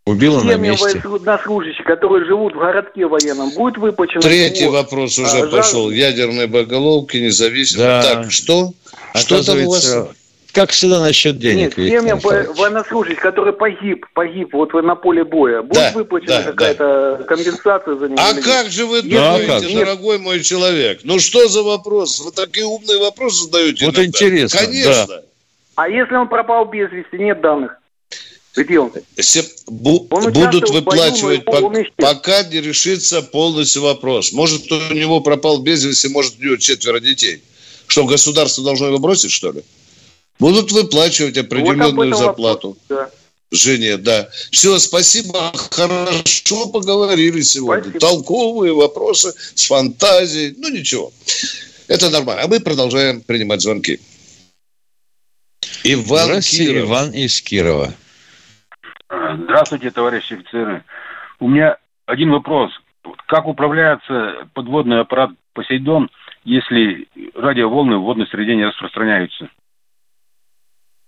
Убило 0.04 0.42
на 0.42 0.56
месте. 0.56 1.00
военнослужащих, 1.04 1.84
которые 1.84 2.26
живут 2.26 2.54
в 2.54 2.58
городке 2.58 3.06
военном, 3.06 3.50
будет 3.50 3.78
выплачено... 3.78 4.20
Третий 4.20 4.66
по, 4.66 4.72
вопрос 4.72 5.16
уже 5.18 5.38
а, 5.38 5.46
пошел. 5.46 5.90
Жар... 5.90 5.98
Ядерные 5.98 6.48
боеголовки, 6.48 7.18
независимо. 7.18 7.84
Да. 7.84 8.02
Так, 8.02 8.32
что? 8.32 8.72
Что 9.14 9.44
там 9.44 9.64
у 9.64 9.70
вас? 9.70 10.08
Как 10.52 10.70
всегда 10.70 11.00
насчет 11.00 11.38
денег. 11.38 11.78
Нет, 11.78 12.02
семьям 12.02 12.18
военнослужащих, 12.18 13.20
который 13.20 13.54
погиб, 13.54 14.04
погиб 14.12 14.52
вот 14.52 14.74
на 14.74 14.96
поле 14.96 15.24
боя, 15.24 15.62
будет 15.62 15.74
да, 15.74 15.92
выплачена 15.94 16.42
да, 16.42 16.42
какая-то 16.42 17.16
да. 17.20 17.24
компенсация 17.24 17.94
за 17.94 18.08
него? 18.08 18.18
А 18.20 18.34
как 18.34 18.70
же 18.70 18.84
вы 18.84 19.00
думаете, 19.02 19.46
ну, 19.46 19.56
а 19.56 19.60
как? 19.60 19.72
дорогой 19.72 20.18
мой 20.18 20.40
человек? 20.40 21.00
Ну 21.04 21.20
что 21.20 21.48
за 21.48 21.62
вопрос? 21.62 22.20
Вы 22.20 22.32
такие 22.32 22.66
умные 22.66 22.98
вопросы 22.98 23.44
задаете. 23.44 23.86
Вот 23.86 23.94
иногда. 23.94 24.04
интересно. 24.04 24.60
Конечно. 24.60 25.06
Да. 25.08 25.22
А 25.76 25.88
если 25.88 26.14
он 26.16 26.28
пропал 26.28 26.66
без 26.66 26.90
вести, 26.90 27.16
нет 27.18 27.40
данных? 27.40 27.78
Где 28.54 28.78
он? 28.78 28.92
Бу- 29.66 30.06
он 30.10 30.32
будут 30.32 30.68
выплачивать, 30.70 31.44
по- 31.44 31.72
пока 31.96 32.42
не 32.44 32.60
решится 32.60 33.22
полностью 33.22 33.82
вопрос. 33.82 34.32
Может, 34.32 34.70
у 34.70 34.92
него 34.92 35.20
пропал 35.20 35.58
без 35.58 35.84
вести, 35.84 36.08
может, 36.08 36.38
у 36.38 36.42
него 36.42 36.56
четверо 36.56 37.00
детей. 37.00 37.42
Что, 37.86 38.04
государство 38.04 38.62
должно 38.62 38.88
его 38.88 38.98
бросить, 38.98 39.30
что 39.30 39.52
ли? 39.52 39.62
Будут 40.38 40.72
выплачивать 40.72 41.38
определенную 41.38 42.10
вот 42.10 42.18
зарплату. 42.18 42.68
Вопрос, 42.68 42.84
да. 42.88 43.10
Жене, 43.50 43.96
да. 43.98 44.30
Все, 44.50 44.78
спасибо. 44.78 45.52
Хорошо 45.70 46.66
поговорили 46.68 47.42
сегодня. 47.42 47.82
Спасибо. 47.82 48.00
Толковые 48.00 48.72
вопросы 48.72 49.34
с 49.54 49.66
фантазией. 49.66 50.54
Ну, 50.56 50.68
ничего. 50.68 51.12
Это 51.86 52.08
нормально. 52.10 52.42
А 52.42 52.48
мы 52.48 52.60
продолжаем 52.60 53.20
принимать 53.20 53.60
звонки. 53.60 54.00
Иван 55.84 56.26
Здравствуйте, 56.26 56.64
Киров. 56.66 56.88
Иван 56.88 57.10
из 57.12 57.42
Кирова. 57.42 57.94
Здравствуйте, 59.12 59.90
товарищи 59.90 60.34
офицеры. 60.34 60.84
У 61.38 61.48
меня 61.48 61.76
один 62.06 62.30
вопрос. 62.30 62.70
Как 63.26 63.46
управляется 63.46 64.48
подводный 64.54 65.00
аппарат 65.00 65.30
«Посейдон», 65.52 66.10
если 66.44 67.08
радиоволны 67.34 67.98
в 67.98 68.02
водной 68.02 68.26
среде 68.28 68.56
не 68.56 68.64
распространяются? 68.64 69.50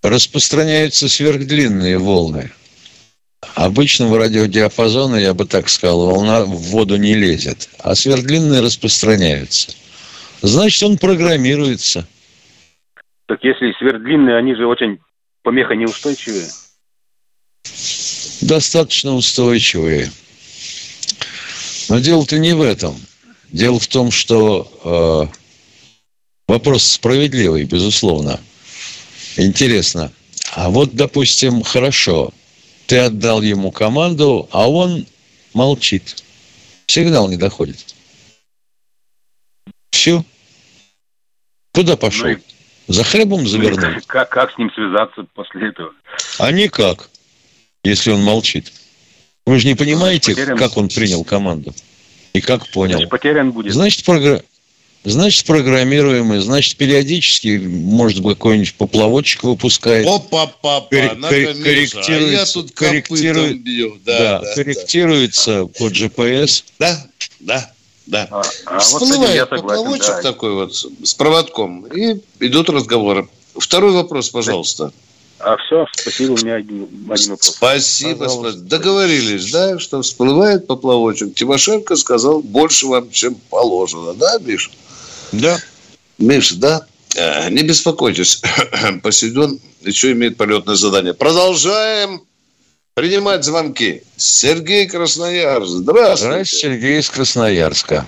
Распространяются 0.03 1.09
сверхдлинные 1.09 1.99
волны. 1.99 2.51
Обычного 3.57 4.19
радиодиапазона, 4.19 5.17
я 5.17 5.33
бы 5.33 5.47
так 5.47 5.69
сказал, 5.69 6.07
волна 6.07 6.45
в 6.45 6.73
воду 6.73 6.97
не 6.97 7.14
лезет. 7.14 7.71
А 7.83 7.95
сверхдлинные 7.95 8.61
распространяются. 8.61 9.73
Значит, 10.43 10.83
он 10.83 10.99
программируется. 10.99 12.07
Так 13.27 13.43
если 13.43 13.73
сверхдлинные, 13.79 14.37
они 14.37 14.55
же 14.55 14.67
очень 14.67 14.99
помеха 15.43 15.75
неустойчивые 15.75 16.49
достаточно 18.44 19.14
устойчивые. 19.14 20.11
Но 21.88 21.98
дело-то 21.98 22.38
не 22.38 22.55
в 22.55 22.62
этом. 22.62 23.00
Дело 23.50 23.79
в 23.79 23.87
том, 23.87 24.11
что 24.11 25.29
э, 25.29 25.35
вопрос 26.48 26.85
справедливый, 26.85 27.64
безусловно. 27.64 28.40
Интересно. 29.37 30.12
А 30.53 30.70
вот, 30.70 30.94
допустим, 30.94 31.62
хорошо, 31.62 32.33
ты 32.87 32.98
отдал 32.98 33.42
ему 33.42 33.70
команду, 33.70 34.48
а 34.50 34.68
он 34.68 35.07
молчит. 35.53 36.22
Сигнал 36.87 37.29
не 37.29 37.37
доходит. 37.37 37.94
Все. 39.90 40.24
Куда 41.72 41.96
пошел? 41.96 42.29
Ну, 42.29 42.38
За 42.88 43.05
хлебом 43.05 43.46
завернул? 43.46 44.00
Как, 44.07 44.29
как 44.29 44.53
с 44.53 44.59
ним 44.59 44.70
связаться 44.74 45.24
после 45.35 45.68
этого? 45.68 45.92
А 46.38 46.50
никак 46.53 47.09
если 47.85 48.11
он 48.11 48.23
молчит? 48.23 48.73
Вы 49.47 49.59
же 49.59 49.66
не 49.66 49.75
понимаете, 49.75 50.33
потерян... 50.35 50.57
как 50.57 50.77
он 50.77 50.88
принял 50.88 51.23
команду 51.23 51.75
и 52.33 52.40
как 52.40 52.68
понял. 52.70 52.97
Значит, 52.97 53.11
потерян 53.11 53.53
будет. 53.53 53.73
Значит, 53.75 54.05
програ... 54.05 54.40
значит 55.05 55.47
программируемый, 55.47 56.40
значит, 56.40 56.77
периодически, 56.77 57.59
может 57.59 58.23
быть, 58.23 58.38
какой-нибудь 58.38 58.75
поплавочек 58.75 59.44
выпускает. 59.44 60.07
Опа-папа, 60.07 60.88
Кор... 60.90 61.16
корректируется, 61.16 62.01
а 62.09 62.12
я 62.12 62.44
тут 62.47 62.73
корректирует... 62.73 63.62
бью. 63.62 63.99
Да, 64.05 64.18
да, 64.18 64.40
да, 64.40 64.55
корректируется 64.55 65.64
да. 65.64 65.66
по 65.66 65.90
GPS. 65.90 66.64
Да, 66.79 67.07
да. 67.40 67.70
Да. 68.07 68.29
А, 68.31 68.42
а 68.66 68.79
Всплывает 68.81 69.51
вот 69.51 69.61
поплавочек 69.61 70.07
да. 70.07 70.23
такой 70.23 70.53
вот 70.53 70.75
с 70.75 71.14
проводком, 71.14 71.87
и 71.87 72.20
идут 72.40 72.68
разговоры. 72.68 73.29
Второй 73.57 73.92
вопрос, 73.92 74.29
пожалуйста. 74.29 74.92
А 75.44 75.59
все, 75.59 75.87
спасибо, 75.92 76.33
у 76.33 76.37
меня 76.38 76.54
один, 76.54 76.88
один 77.11 77.30
вопрос. 77.33 77.40
Спасибо, 77.42 78.24
Пожалуйста. 78.24 78.61
договорились, 78.61 79.50
да, 79.52 79.78
что 79.78 80.00
всплывает 80.00 80.66
поплавочек. 80.66 81.35
Тимошенко 81.35 81.96
сказал 81.96 82.40
больше 82.40 82.87
вам, 82.87 83.11
чем 83.11 83.35
положено, 83.50 84.14
да, 84.14 84.38
Миша? 84.40 84.70
Да. 85.33 85.59
Миша, 86.16 86.57
да? 86.57 86.87
Э, 87.14 87.50
не 87.50 87.62
беспокойтесь, 87.62 88.40
Посейдон 89.02 89.61
еще 89.83 90.12
имеет 90.12 90.38
полетное 90.38 90.76
задание. 90.76 91.12
Продолжаем 91.12 92.22
принимать 92.94 93.44
звонки. 93.44 94.02
Сергей 94.16 94.88
Красноярск, 94.88 95.68
здравствуйте. 95.68 96.24
Здравствуйте, 96.24 96.57
Сергей 96.57 96.98
из 97.00 97.11
Красноярска. 97.11 98.07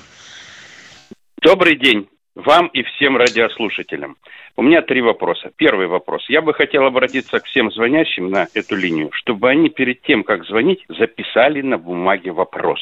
Добрый 1.42 1.78
день 1.78 2.08
вам 2.36 2.68
и 2.68 2.82
всем 2.82 3.16
радиослушателям. 3.16 4.16
У 4.56 4.62
меня 4.62 4.82
три 4.82 5.00
вопроса. 5.00 5.50
Первый 5.56 5.86
вопрос. 5.86 6.24
Я 6.28 6.42
бы 6.42 6.54
хотел 6.54 6.84
обратиться 6.84 7.40
к 7.40 7.46
всем 7.46 7.72
звонящим 7.72 8.30
на 8.30 8.46
эту 8.54 8.76
линию, 8.76 9.10
чтобы 9.12 9.48
они 9.48 9.70
перед 9.70 10.02
тем, 10.02 10.22
как 10.22 10.44
звонить, 10.44 10.84
записали 10.88 11.62
на 11.62 11.78
бумаге 11.78 12.30
вопрос. 12.32 12.78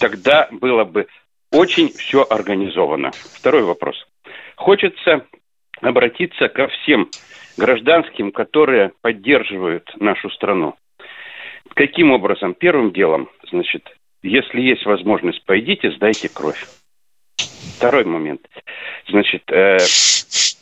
Тогда 0.00 0.48
было 0.50 0.84
бы 0.84 1.06
очень 1.52 1.88
все 1.88 2.26
организовано. 2.28 3.12
Второй 3.12 3.62
вопрос. 3.62 3.96
Хочется 4.56 5.24
обратиться 5.80 6.48
ко 6.48 6.68
всем 6.68 7.08
гражданским, 7.56 8.32
которые 8.32 8.92
поддерживают 9.00 9.90
нашу 10.00 10.30
страну. 10.30 10.74
Каким 11.74 12.10
образом? 12.10 12.54
Первым 12.54 12.92
делом, 12.92 13.30
значит, 13.50 13.88
если 14.22 14.60
есть 14.60 14.84
возможность, 14.84 15.44
пойдите, 15.44 15.92
сдайте 15.92 16.28
кровь. 16.28 16.66
Второй 17.76 18.04
момент. 18.04 18.46
Значит, 19.08 19.42
э, 19.50 19.78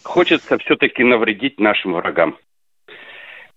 хочется 0.02 0.58
все-таки 0.58 1.04
навредить 1.04 1.60
нашим 1.60 1.94
врагам. 1.94 2.36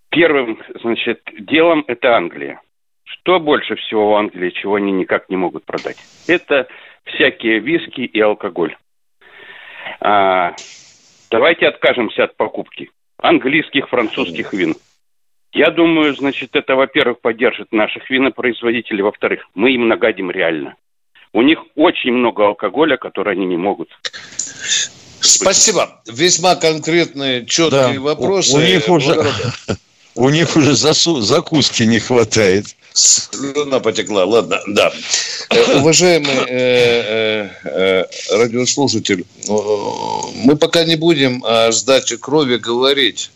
Первым, 0.10 0.62
значит, 0.82 1.22
делом 1.40 1.86
это 1.88 2.16
Англия. 2.16 2.62
что 3.04 3.40
больше 3.40 3.76
всего 3.76 4.12
в 4.12 4.16
Англии, 4.16 4.50
чего 4.50 4.76
они 4.76 4.92
никак 4.92 5.30
не 5.30 5.38
могут 5.38 5.64
продать? 5.66 5.98
Это 6.28 6.68
всякие 7.04 7.60
виски 7.60 8.02
и 8.02 8.20
алкоголь. 8.20 8.76
А, 10.00 10.54
давайте 11.30 11.68
откажемся 11.68 12.24
от 12.24 12.36
покупки 12.36 12.90
английских, 13.22 13.88
французских 13.90 14.54
вин. 14.54 14.76
Я 15.54 15.70
думаю, 15.70 16.14
значит, 16.16 16.56
это, 16.56 16.76
во-первых, 16.76 17.20
поддержит 17.22 17.72
наших 17.72 18.10
винопроизводителей, 18.10 19.04
во-вторых, 19.04 19.48
мы 19.54 19.72
им 19.72 19.88
нагадим 19.88 20.32
реально. 20.32 20.76
У 21.34 21.42
них 21.42 21.64
очень 21.76 22.14
много 22.14 22.46
алкоголя, 22.46 22.98
который 22.98 23.34
они 23.34 23.46
не 23.46 23.58
могут. 23.58 23.90
Спасибо. 25.22 26.02
Весьма 26.08 26.56
конкретные, 26.56 27.46
четкие 27.46 27.94
да. 27.94 28.00
вопросы. 28.00 28.54
У, 28.54 28.58
у 28.58 28.62
них 28.62 28.90
уже, 28.90 29.34
у 30.16 30.30
них 30.30 30.56
уже 30.56 30.76
засу, 30.76 31.22
закуски 31.22 31.84
не 31.84 32.00
хватает. 32.00 32.76
Слюна 32.94 33.80
потекла, 33.80 34.26
ладно, 34.26 34.60
да. 34.68 34.92
Э, 35.50 35.78
уважаемый 35.80 36.36
э, 36.48 36.50
э, 36.50 37.50
э, 37.64 38.06
радиослушатель, 38.32 39.26
мы 39.48 40.58
пока 40.58 40.84
не 40.84 40.98
будем 40.98 41.44
о 41.46 41.72
сдаче 41.72 42.18
крови 42.18 42.58
говорить, 42.58 43.32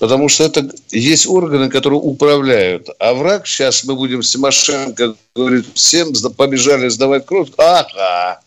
потому 0.00 0.28
что 0.28 0.44
это 0.44 0.68
есть 0.90 1.28
органы, 1.28 1.68
которые 1.68 2.00
управляют. 2.00 2.88
А 2.98 3.14
враг, 3.14 3.46
сейчас 3.46 3.84
мы 3.84 3.94
будем 3.94 4.24
с 4.24 4.32
Тимошенко 4.32 5.14
говорить, 5.36 5.66
всем 5.74 6.12
побежали 6.36 6.88
сдавать 6.88 7.26
кровь. 7.26 7.50
Ага, 7.56 8.40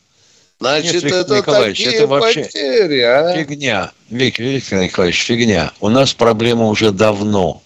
Значит, 0.60 1.04
Нет, 1.04 1.14
это 1.14 1.38
Николаевич, 1.38 1.78
такие 1.78 1.96
это 1.98 2.08
вообще 2.08 2.44
потери, 2.44 3.00
а? 3.02 3.36
Фигня. 3.36 3.92
Виктор, 4.10 4.46
Виктор 4.46 4.80
Николаевич, 4.80 5.22
фигня. 5.22 5.72
У 5.80 5.90
нас 5.90 6.14
проблема 6.14 6.66
уже 6.66 6.92
давно 6.92 7.62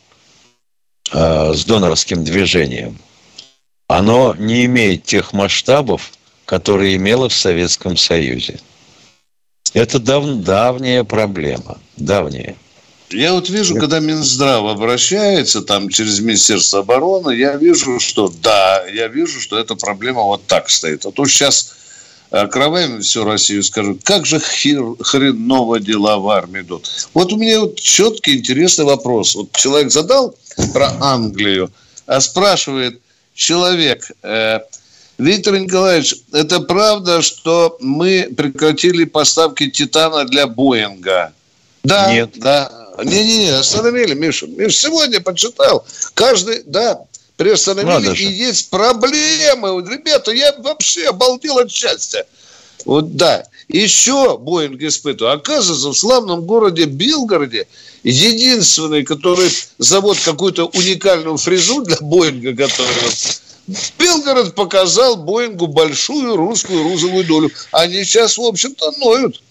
э, 1.13 1.53
с 1.53 1.63
донорским 1.63 2.25
движением. 2.25 2.97
Оно 3.87 4.35
не 4.37 4.65
имеет 4.65 5.05
тех 5.05 5.31
масштабов, 5.31 6.11
которые 6.45 6.97
имело 6.97 7.29
в 7.29 7.33
Советском 7.33 7.95
Союзе. 7.95 8.59
Это 9.73 9.99
дав, 9.99 10.25
давняя 10.25 11.05
проблема. 11.05 11.79
Давняя. 11.95 12.57
Я 13.09 13.33
вот 13.33 13.49
вижу, 13.49 13.75
когда 13.75 13.99
Минздрав 13.99 14.65
обращается 14.65 15.61
там 15.61 15.89
через 15.89 16.19
Министерство 16.19 16.79
обороны, 16.79 17.31
я 17.31 17.55
вижу, 17.55 17.99
что 17.99 18.33
да, 18.41 18.85
я 18.87 19.07
вижу, 19.07 19.39
что 19.39 19.59
эта 19.59 19.75
проблема 19.75 20.23
вот 20.23 20.45
так 20.45 20.69
стоит. 20.69 21.05
А 21.05 21.11
то 21.11 21.25
сейчас 21.25 21.75
кровавим 22.31 23.01
всю 23.01 23.25
Россию, 23.25 23.63
скажут, 23.63 24.01
как 24.03 24.25
же 24.25 24.39
хер, 24.39 24.95
хреново 25.01 25.79
дела 25.79 26.17
в 26.17 26.29
армии 26.29 26.61
идут. 26.61 26.89
Вот 27.13 27.33
у 27.33 27.37
меня 27.37 27.59
вот 27.59 27.79
четкий, 27.79 28.37
интересный 28.37 28.85
вопрос. 28.85 29.35
Вот 29.35 29.51
человек 29.51 29.91
задал 29.91 30.35
про 30.73 30.91
Англию, 31.01 31.71
а 32.05 32.21
спрашивает 32.21 33.01
человек, 33.35 34.09
э, 34.23 34.59
Виктор 35.17 35.59
Николаевич, 35.59 36.15
это 36.31 36.61
правда, 36.61 37.21
что 37.21 37.77
мы 37.79 38.29
прекратили 38.35 39.03
поставки 39.03 39.69
Титана 39.69 40.25
для 40.25 40.47
Боинга? 40.47 41.33
Да, 41.83 42.11
Нет. 42.11 42.31
да. 42.35 42.71
Не-не-не, 43.03 43.51
остановили, 43.51 44.13
Миша. 44.13 44.47
Миша, 44.47 44.77
сегодня 44.77 45.21
почитал. 45.21 45.85
Каждый, 46.13 46.63
да, 46.65 47.01
приостановили, 47.41 48.15
и 48.15 48.31
есть 48.31 48.69
проблемы. 48.69 49.71
Вот, 49.73 49.89
ребята, 49.89 50.31
я 50.31 50.53
вообще 50.59 51.07
обалдел 51.07 51.57
от 51.57 51.71
счастья. 51.71 52.25
Вот 52.85 53.15
да. 53.15 53.45
Еще 53.67 54.37
Боинг 54.37 54.81
испытывал. 54.81 55.31
Оказывается, 55.31 55.89
в 55.89 55.97
славном 55.97 56.41
городе 56.41 56.85
Белгороде 56.85 57.67
единственный, 58.03 59.03
который 59.03 59.49
завод 59.77 60.19
какую-то 60.23 60.65
уникальную 60.65 61.37
фрезу 61.37 61.81
для 61.81 61.97
Боинга 62.01 62.51
готовил, 62.51 63.11
Белгород 63.97 64.53
показал 64.55 65.15
Боингу 65.15 65.67
большую 65.67 66.35
русскую 66.35 66.83
рузовую 66.83 67.25
долю. 67.25 67.51
Они 67.71 68.03
сейчас, 68.03 68.37
в 68.37 68.41
общем-то, 68.41 68.91
ноют. 68.99 69.41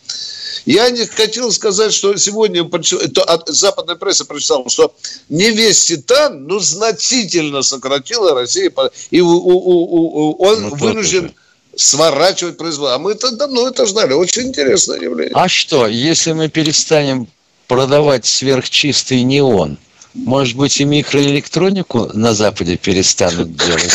Я 0.67 0.91
не 0.91 1.07
хотел 1.07 1.51
сказать, 1.53 1.93
что 1.93 2.17
сегодня 2.17 2.63
это 2.63 3.23
от 3.23 3.49
западной 3.49 3.97
прессы 3.97 4.25
прочитал, 4.25 4.69
что 4.69 4.95
не 5.29 5.51
весь 5.51 5.85
титан, 5.85 6.47
но 6.47 6.59
значительно 6.59 7.63
сократила 7.63 8.35
Россия, 8.35 8.73
и 9.11 9.21
у, 9.21 9.29
у, 9.29 9.53
у, 9.53 10.37
он 10.39 10.63
ну, 10.63 10.77
вынужден 10.77 11.33
сворачивать 11.77 12.57
производство. 12.57 12.95
А 12.95 12.99
мы 12.99 13.13
это 13.13 13.31
давно 13.33 13.69
это 13.69 13.87
ждали. 13.87 14.13
Очень 14.13 14.49
интересное 14.49 15.01
явление. 15.01 15.33
А 15.35 15.49
что, 15.49 15.87
если 15.87 16.33
мы 16.33 16.49
перестанем 16.49 17.29
продавать 17.67 18.27
сверхчистый 18.27 19.23
неон, 19.23 19.79
может 20.15 20.57
быть, 20.57 20.81
и 20.81 20.85
микроэлектронику 20.85 22.11
на 22.15 22.35
Западе 22.35 22.77
перестанут 22.77 23.57
делать? 23.57 23.93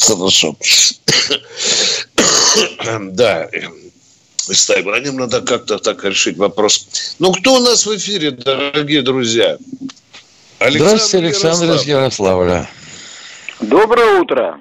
Хорошо. 0.00 0.56
Да, 3.12 3.48
с 4.48 4.66
Тайванем 4.66 5.16
надо 5.16 5.42
как-то 5.42 5.78
так 5.78 6.04
решить 6.04 6.36
вопрос. 6.36 7.16
Ну, 7.18 7.32
кто 7.32 7.54
у 7.54 7.60
нас 7.60 7.86
в 7.86 7.96
эфире, 7.96 8.30
дорогие 8.30 9.02
друзья? 9.02 9.56
Александр 10.58 10.86
Здравствуйте, 10.88 11.26
Александр 11.26 11.64
Ярослав. 11.64 11.82
из 11.82 11.88
Ярославля. 11.88 12.68
Доброе 13.60 14.20
утро. 14.20 14.60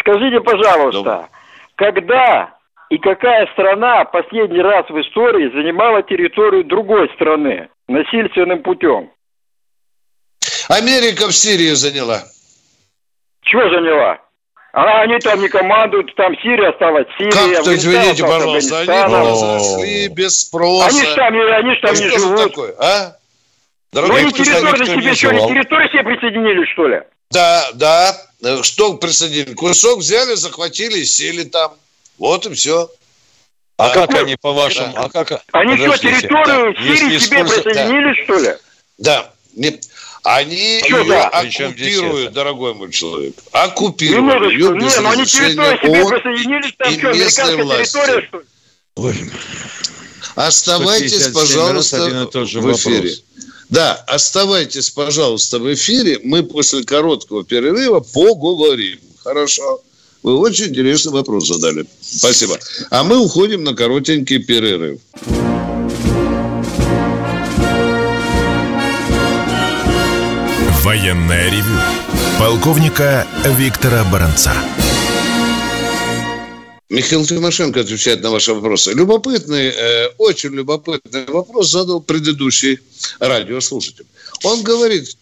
Скажите, 0.00 0.40
пожалуйста, 0.40 1.02
Доброе. 1.02 1.28
когда 1.76 2.58
и 2.90 2.98
какая 2.98 3.46
страна 3.52 4.04
последний 4.04 4.62
раз 4.62 4.88
в 4.88 4.98
истории 5.00 5.50
занимала 5.50 6.02
территорию 6.02 6.64
другой 6.64 7.10
страны 7.14 7.68
насильственным 7.86 8.62
путем? 8.62 9.10
Америка 10.68 11.28
в 11.28 11.32
Сирии 11.32 11.72
заняла. 11.72 12.22
Чего 13.42 13.62
заняла? 13.70 14.18
А 14.78 15.02
они 15.02 15.18
там 15.18 15.40
не 15.40 15.48
командуют, 15.48 16.14
там 16.14 16.36
Сирия 16.36 16.68
осталась 16.68 17.08
Сирия. 17.18 17.32
Как-то, 17.32 17.74
извините, 17.74 18.22
пожалуйста, 18.22 18.78
они 18.78 19.12
произошли 19.12 20.08
без 20.08 20.40
спроса. 20.42 20.86
Они 20.86 21.02
же 21.04 21.14
там, 21.16 21.34
они 21.34 21.74
ж 21.74 21.80
там 21.82 21.94
не 21.94 22.08
живут. 22.16 22.42
Такое, 22.44 22.74
а? 22.78 23.16
Дорогой, 23.92 24.22
ну, 24.22 24.28
они 24.28 24.32
территорию 24.32 24.86
себе, 24.86 25.14
что 25.16 25.30
ли, 25.30 25.40
территорию 25.40 25.90
себе 25.90 26.04
присоединили, 26.04 26.64
что 26.72 26.86
ли? 26.86 27.00
Да, 27.32 27.68
да. 27.74 28.16
Что 28.62 28.94
присоединили? 28.94 29.54
Кусок 29.54 29.98
взяли, 29.98 30.34
захватили, 30.34 31.02
сели 31.02 31.42
там. 31.42 31.72
Вот 32.16 32.46
и 32.46 32.54
все. 32.54 32.88
А, 33.78 33.86
а 33.86 33.90
как 33.90 34.14
они, 34.14 34.36
по-вашему? 34.36 34.92
Да. 34.94 35.04
А 35.06 35.08
как... 35.08 35.42
Они 35.50 35.76
что, 35.76 35.96
территорию 35.98 36.72
да. 36.72 36.82
Сирии 36.82 37.18
себе 37.18 37.42
присоединили, 37.42 38.14
да. 38.14 38.24
что 38.24 38.38
ли? 38.38 38.56
Да. 38.98 39.30
Не... 39.56 39.80
Они 40.30 40.82
Что, 40.84 40.98
ее 40.98 41.04
да? 41.08 41.28
оккупируют, 41.28 42.32
дорогой 42.34 42.74
мой 42.74 42.92
человек. 42.92 43.34
Оккупируют. 43.50 44.52
Ее 44.52 44.74
без 44.74 44.94
не, 44.96 45.00
но 45.00 45.10
они 45.10 45.24
территорию 45.24 45.78
себе 45.80 46.04
присоединились, 46.06 46.74
там 46.76 46.92
что, 46.92 47.08
американская 47.08 47.64
власти. 47.64 47.92
территория, 47.94 48.26
что 48.26 48.36
ли? 48.36 48.44
Ой. 48.96 49.30
Оставайтесь, 50.34 51.28
пожалуйста, 51.28 52.04
в 52.04 52.72
эфире. 52.72 52.96
Вопрос. 52.96 53.22
Да, 53.70 53.94
оставайтесь, 54.06 54.90
пожалуйста, 54.90 55.58
в 55.60 55.72
эфире. 55.72 56.20
Мы 56.22 56.42
после 56.42 56.84
короткого 56.84 57.42
перерыва 57.44 58.00
поговорим. 58.00 58.98
Хорошо? 59.24 59.80
Вы 60.22 60.36
очень 60.36 60.66
интересный 60.66 61.12
вопрос 61.12 61.46
задали. 61.46 61.86
Спасибо. 62.02 62.58
А 62.90 63.02
мы 63.02 63.16
уходим 63.18 63.64
на 63.64 63.74
коротенький 63.74 64.44
перерыв. 64.44 65.00
Военная 70.88 71.50
ревю. 71.50 71.78
Полковника 72.38 73.26
Виктора 73.44 74.04
Баранца. 74.04 74.54
Михаил 76.88 77.26
Тимошенко 77.26 77.80
отвечает 77.80 78.22
на 78.22 78.30
ваши 78.30 78.54
вопросы. 78.54 78.94
Любопытный, 78.94 79.66
э, 79.66 80.08
очень 80.16 80.54
любопытный 80.54 81.26
вопрос 81.26 81.72
задал 81.72 82.00
предыдущий 82.00 82.78
радиослушатель. 83.20 84.06
Он 84.44 84.62
говорит, 84.62 85.14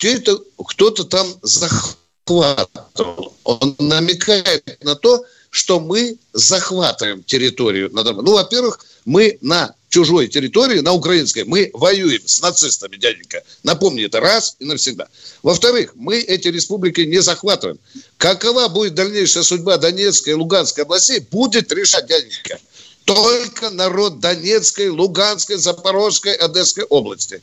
кто-то 0.56 1.02
там 1.02 1.26
захватывал. 1.42 3.34
Он 3.42 3.74
намекает 3.80 4.78
на 4.84 4.94
то, 4.94 5.24
что 5.56 5.80
мы 5.80 6.18
захватываем 6.34 7.22
территорию. 7.22 7.88
Ну, 7.90 8.34
во-первых, 8.34 8.84
мы 9.06 9.38
на 9.40 9.74
чужой 9.88 10.28
территории, 10.28 10.80
на 10.80 10.92
украинской, 10.92 11.44
мы 11.44 11.70
воюем 11.72 12.20
с 12.26 12.42
нацистами, 12.42 12.96
дяденька. 12.96 13.42
Напомни 13.62 14.04
это 14.04 14.20
раз 14.20 14.56
и 14.58 14.66
навсегда. 14.66 15.08
Во-вторых, 15.42 15.92
мы 15.94 16.18
эти 16.18 16.48
республики 16.48 17.00
не 17.00 17.22
захватываем. 17.22 17.78
Какова 18.18 18.68
будет 18.68 18.94
дальнейшая 18.94 19.44
судьба 19.44 19.78
Донецкой 19.78 20.34
и 20.34 20.36
Луганской 20.36 20.84
областей, 20.84 21.20
будет 21.30 21.72
решать 21.72 22.06
дяденька. 22.06 22.58
Только 23.06 23.70
народ 23.70 24.20
Донецкой, 24.20 24.90
Луганской, 24.90 25.56
Запорожской, 25.56 26.34
Одесской 26.34 26.84
области. 26.84 27.40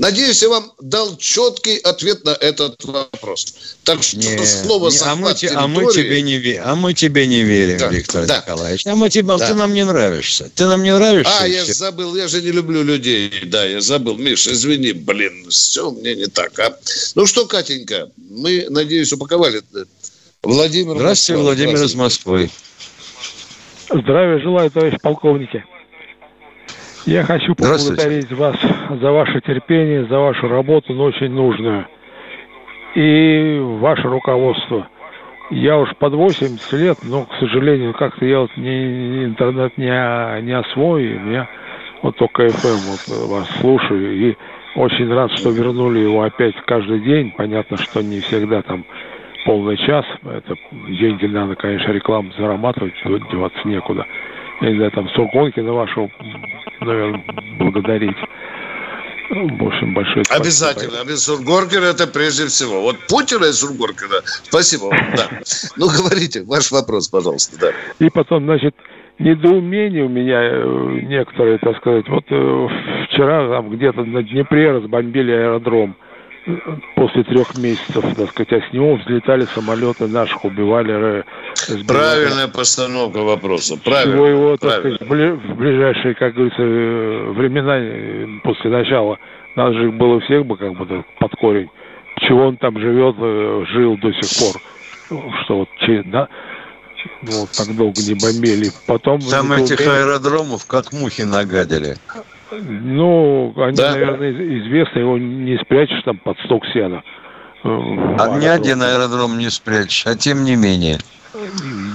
Надеюсь, 0.00 0.42
я 0.42 0.48
вам 0.48 0.72
дал 0.80 1.16
четкий 1.18 1.76
ответ 1.76 2.24
на 2.24 2.30
этот 2.30 2.82
вопрос. 2.84 3.76
Так 3.84 4.02
что 4.02 4.16
Не, 4.16 4.38
слово 4.46 4.88
не, 4.90 4.98
а, 4.98 5.14
мы, 5.14 5.26
захват 5.26 5.36
те- 5.36 5.48
а 5.48 5.66
мы 5.68 5.92
тебе 5.92 6.22
не 6.22 6.38
верим, 6.38 6.62
а 6.64 6.74
мы 6.74 6.94
тебе 6.94 7.26
не 7.26 7.42
верим, 7.42 7.78
Да, 7.78 7.88
Виктор 7.88 8.24
да. 8.24 8.38
Николаевич. 8.38 8.86
А 8.86 8.96
мы 8.96 9.10
тебе, 9.10 9.36
Да. 9.36 9.48
ты 9.48 9.54
нам 9.54 9.74
не 9.74 9.84
нравишься. 9.84 10.50
Ты 10.54 10.64
нам 10.66 10.82
не 10.82 10.94
нравишься. 10.94 11.32
А, 11.40 11.46
я 11.46 11.64
всё. 11.64 11.74
забыл, 11.74 12.16
я 12.16 12.28
же 12.28 12.40
не 12.40 12.50
люблю 12.50 12.82
людей. 12.82 13.30
Да, 13.44 13.66
я 13.66 13.82
забыл. 13.82 14.16
Миша, 14.16 14.52
извини, 14.52 14.92
блин, 14.92 15.46
все 15.50 15.90
мне 15.90 16.14
не 16.14 16.26
так. 16.26 16.58
А? 16.58 16.74
Ну 17.14 17.26
что, 17.26 17.44
Катенька, 17.46 18.10
мы, 18.16 18.66
надеюсь, 18.70 19.12
упаковали. 19.12 19.62
Владимир 20.42 20.96
Здравствуйте, 20.96 21.34
Москва. 21.42 21.44
Владимир 21.44 21.84
из. 21.84 21.94
Москвы. 21.94 22.50
Здравия 23.90 24.38
желаю, 24.40 24.70
товарищ 24.70 24.96
полковники. 25.02 25.62
Я 27.04 27.24
хочу 27.24 27.54
поблагодарить 27.54 28.30
вас 28.32 28.56
за 28.98 29.12
ваше 29.12 29.40
терпение, 29.40 30.04
за 30.06 30.18
вашу 30.18 30.48
работу, 30.48 30.92
но 30.94 31.04
очень 31.04 31.30
нужную. 31.30 31.86
И 32.94 33.58
ваше 33.60 34.08
руководство. 34.08 34.88
Я 35.50 35.78
уж 35.78 35.90
под 35.96 36.14
80 36.14 36.72
лет, 36.74 36.98
но, 37.02 37.24
к 37.24 37.34
сожалению, 37.40 37.92
как-то 37.92 38.24
я 38.24 38.40
вот 38.40 38.56
не, 38.56 39.24
интернет 39.24 39.76
не, 39.76 40.42
не 40.42 40.52
освою. 40.52 41.18
У 41.18 41.20
меня 41.20 41.48
вот 42.02 42.16
только 42.16 42.46
FM 42.46 42.78
вот 42.88 43.28
вас 43.28 43.48
слушаю. 43.60 44.14
И 44.14 44.36
очень 44.76 45.12
рад, 45.12 45.32
что 45.32 45.50
вернули 45.50 46.00
его 46.00 46.22
опять 46.22 46.54
каждый 46.66 47.00
день. 47.00 47.32
Понятно, 47.36 47.76
что 47.76 48.00
не 48.02 48.20
всегда 48.20 48.62
там 48.62 48.84
полный 49.44 49.76
час. 49.76 50.04
Это 50.24 50.54
деньги 50.88 51.26
надо, 51.26 51.56
конечно, 51.56 51.90
рекламу 51.92 52.30
зарабатывать, 52.38 52.94
деваться 53.04 53.60
некуда. 53.64 54.06
Я 54.60 54.70
не 54.70 54.76
знаю, 54.76 54.90
там 54.92 55.08
Сургонкина 55.10 55.72
вашего, 55.72 56.10
наверное, 56.80 57.24
благодарить. 57.58 58.16
Ну, 59.30 59.46
В 59.46 59.68
общем, 59.68 59.94
большое 59.94 60.24
спасибо. 60.24 60.44
Обязательно. 60.44 61.04
Без 61.08 61.24
Сургоркина 61.24 61.84
это 61.84 62.06
прежде 62.08 62.46
всего. 62.46 62.82
Вот 62.82 62.96
Путина 63.08 63.44
и 63.44 63.52
Сургоркина. 63.52 64.20
Спасибо 64.24 64.86
вам. 64.86 64.98
Да. 65.16 65.28
Ну, 65.76 65.86
говорите, 65.86 66.42
ваш 66.42 66.72
вопрос, 66.72 67.08
пожалуйста. 67.08 67.56
Да. 67.60 68.04
И 68.04 68.10
потом, 68.10 68.44
значит, 68.44 68.74
недоумение 69.20 70.04
у 70.04 70.08
меня 70.08 70.40
э, 70.42 71.00
некоторые, 71.02 71.58
так 71.58 71.76
сказать. 71.76 72.08
Вот 72.08 72.24
э, 72.28 72.68
вчера 73.08 73.48
там 73.48 73.70
где-то 73.70 74.02
на 74.02 74.22
Днепре 74.24 74.72
разбомбили 74.72 75.30
аэродром 75.30 75.96
после 76.96 77.24
трех 77.24 77.56
месяцев, 77.58 78.04
так 78.16 78.30
сказать, 78.30 78.52
а 78.52 78.60
с 78.68 78.72
него 78.72 78.96
взлетали 78.96 79.46
самолеты 79.54 80.06
наших, 80.06 80.44
убивали. 80.44 81.20
э, 81.20 81.22
сбивали. 81.56 81.86
Правильная 81.86 82.48
постановка 82.48 83.18
вопроса. 83.18 83.76
Правильно. 83.84 84.12
Всего 84.14 84.26
его, 84.26 84.56
так 84.56 84.60
правильно. 84.82 84.96
сказать, 84.96 85.10
в 85.10 85.12
бли- 85.12 85.52
в 85.52 85.56
ближайшие, 85.56 86.14
как 86.14 86.34
говорится, 86.34 86.62
э, 86.62 87.30
времена 87.32 87.78
э, 87.78 88.26
после 88.44 88.70
начала, 88.70 89.18
надо 89.56 89.74
же 89.74 89.90
было 89.90 90.20
всех 90.20 90.46
бы 90.46 90.56
как 90.56 90.72
бы 90.76 90.86
так 90.86 91.04
под 91.18 91.32
корень. 91.40 91.68
Чего 92.28 92.46
он 92.48 92.56
там 92.56 92.78
живет, 92.78 93.16
жил 93.68 93.96
до 93.98 94.12
сих 94.12 94.38
пор. 94.38 94.62
Что 95.44 95.58
вот, 95.58 95.68
че- 95.80 96.02
да, 96.04 96.28
ну, 97.22 97.40
вот 97.40 97.50
так 97.50 97.74
долго 97.76 98.00
не 98.00 98.14
бомбили. 98.14 98.70
Потом... 98.86 99.20
Там 99.20 99.52
этих 99.52 99.80
аэродромов 99.80 100.66
как 100.66 100.92
мухи 100.92 101.22
нагадили. 101.22 101.96
Ну, 102.52 103.52
они, 103.56 103.76
Да. 103.76 103.92
наверное, 103.92 104.30
из- 104.30 104.62
известны, 104.66 104.98
его 105.00 105.18
не 105.18 105.56
спрячешь 105.58 106.02
там 106.04 106.18
под 106.18 106.38
сток 106.40 106.64
сена. 106.72 107.02
Э, 107.62 107.68
А 108.18 108.38
ни 108.38 108.46
один 108.46 108.82
аэродром 108.82 109.38
не 109.38 109.50
спрячешь, 109.50 110.06
а 110.06 110.14
тем 110.14 110.44
не 110.44 110.56
менее. 110.56 110.98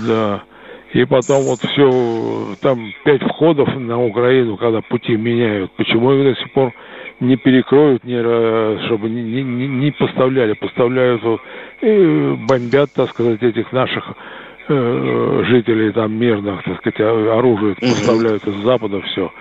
Да. 0.08 0.44
И 0.94 1.04
потом 1.06 1.44
вот 1.44 1.60
все, 1.60 2.56
там 2.62 2.94
пять 3.04 3.22
входов 3.22 3.68
на 3.76 4.02
Украину, 4.02 4.56
когда 4.56 4.82
пути 4.82 5.18
меняют. 5.18 5.72
Почему 5.76 6.14
их 6.14 6.36
до 6.36 6.42
сих 6.42 6.54
пор 6.54 6.72
не 7.20 7.36
перекроют, 7.36 8.04
не, 8.06 8.20
чтобы 8.86 9.10
не, 9.10 9.44
не- 9.44 9.68
не- 9.68 9.92
поставляли. 9.92 10.54
Поставляют 10.54 11.22
вот, 11.24 11.42
и 11.82 12.36
бомбят, 12.48 12.94
так 12.94 13.10
сказать, 13.10 13.42
этих 13.44 13.72
наших 13.74 14.06
э, 14.70 15.44
жителей 15.48 15.92
там 15.92 16.14
мирных, 16.14 16.64
так 16.64 16.78
сказать, 16.78 17.00
о- 17.02 17.38
оружие 17.38 17.76
поставляют 17.76 18.48
из 18.48 18.56
Запада 18.64 19.02
все. 19.02 19.32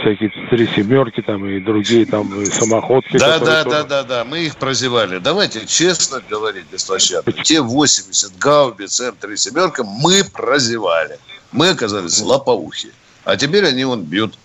Всякие 0.00 0.30
три 0.50 0.66
семерки 0.74 1.22
там 1.22 1.46
и 1.46 1.60
другие 1.60 2.04
там 2.04 2.40
и 2.40 2.46
самоходки. 2.46 3.16
Да, 3.16 3.38
да, 3.38 3.64
тоже- 3.64 3.76
да, 3.76 3.82
да, 3.84 4.02
да, 4.02 4.24
мы 4.24 4.40
их 4.40 4.56
прозевали. 4.56 5.18
Давайте 5.18 5.66
честно 5.66 6.20
говорить, 6.28 6.66
беспощадно. 6.70 7.32
Те 7.32 7.60
80 7.60 8.36
гаубиц 8.38 9.00
М3 9.00 9.36
семерка 9.36 9.84
мы 9.84 10.24
прозевали. 10.24 11.18
Мы 11.52 11.68
оказались 11.70 12.20
лопоухи. 12.20 12.92
А 13.24 13.36
теперь 13.36 13.64
они 13.66 13.84
вон 13.84 14.02
бьют 14.02 14.36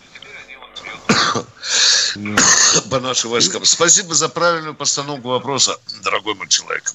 по 2.90 3.00
нашим 3.00 3.32
войскам. 3.32 3.66
Спасибо 3.66 4.14
за 4.14 4.30
правильную 4.30 4.76
постановку 4.76 5.30
вопроса, 5.30 5.78
дорогой 6.04 6.36
мой 6.36 6.48
человек. 6.48 6.94